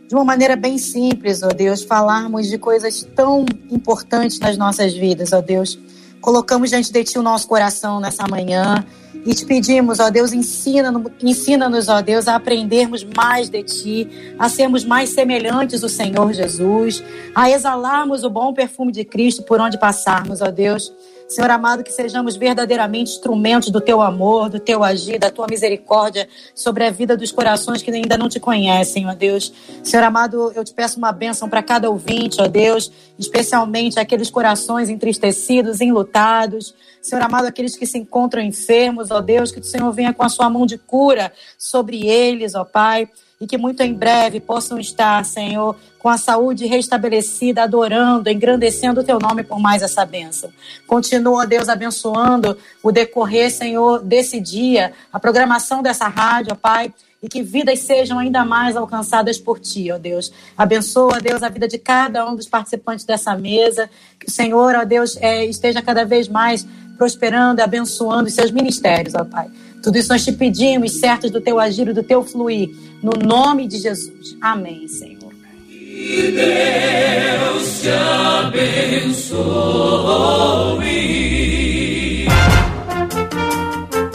[0.08, 5.32] de uma maneira bem simples, ó Deus, falarmos de coisas tão importantes nas nossas vidas,
[5.32, 5.78] ó Deus
[6.26, 8.84] colocamos diante de Ti o nosso coração nessa manhã
[9.24, 14.50] e te pedimos, ó Deus, ensina-nos, ensina ó Deus, a aprendermos mais de Ti, a
[14.50, 17.04] sermos mais semelhantes ao Senhor Jesus,
[17.36, 20.92] a exalarmos o bom perfume de Cristo por onde passarmos, ó Deus.
[21.28, 26.30] Senhor amado, que sejamos verdadeiramente instrumentos do teu amor, do teu agir, da tua misericórdia
[26.54, 29.52] sobre a vida dos corações que ainda não te conhecem, ó Deus.
[29.84, 34.88] Senhor amado, eu te peço uma bênção para cada ouvinte, ó Deus, especialmente aqueles corações
[34.88, 36.76] entristecidos, enlutados.
[37.02, 40.30] Senhor amado, aqueles que se encontram enfermos, ó Deus, que o Senhor venha com a
[40.30, 43.10] sua mão de cura sobre eles, ó Pai
[43.46, 49.04] e que muito em breve possam estar, Senhor, com a saúde restabelecida, adorando, engrandecendo o
[49.04, 50.50] teu nome por mais essa bênção.
[50.88, 56.92] Continua, Deus, abençoando o decorrer, Senhor, desse dia, a programação dessa rádio, ó Pai,
[57.22, 60.34] e que vidas sejam ainda mais alcançadas por ti, ó Deus.
[60.58, 63.88] Abençoa, Deus, a vida de cada um dos participantes dessa mesa.
[64.20, 66.66] Que o Senhor, ó Deus, é, esteja cada vez mais
[66.98, 69.50] prosperando e abençoando os seus ministérios, ó Pai.
[69.82, 72.70] Tudo isso nós te pedimos, certos do teu agir e do teu fluir,
[73.02, 74.36] no nome de Jesus.
[74.42, 75.34] Amém, Senhor.
[75.68, 79.36] Que Deus te abençoe.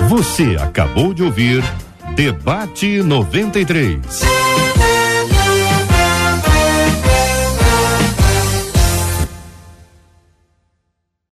[0.08, 1.62] Você acabou de ouvir
[2.16, 4.20] Debate 93.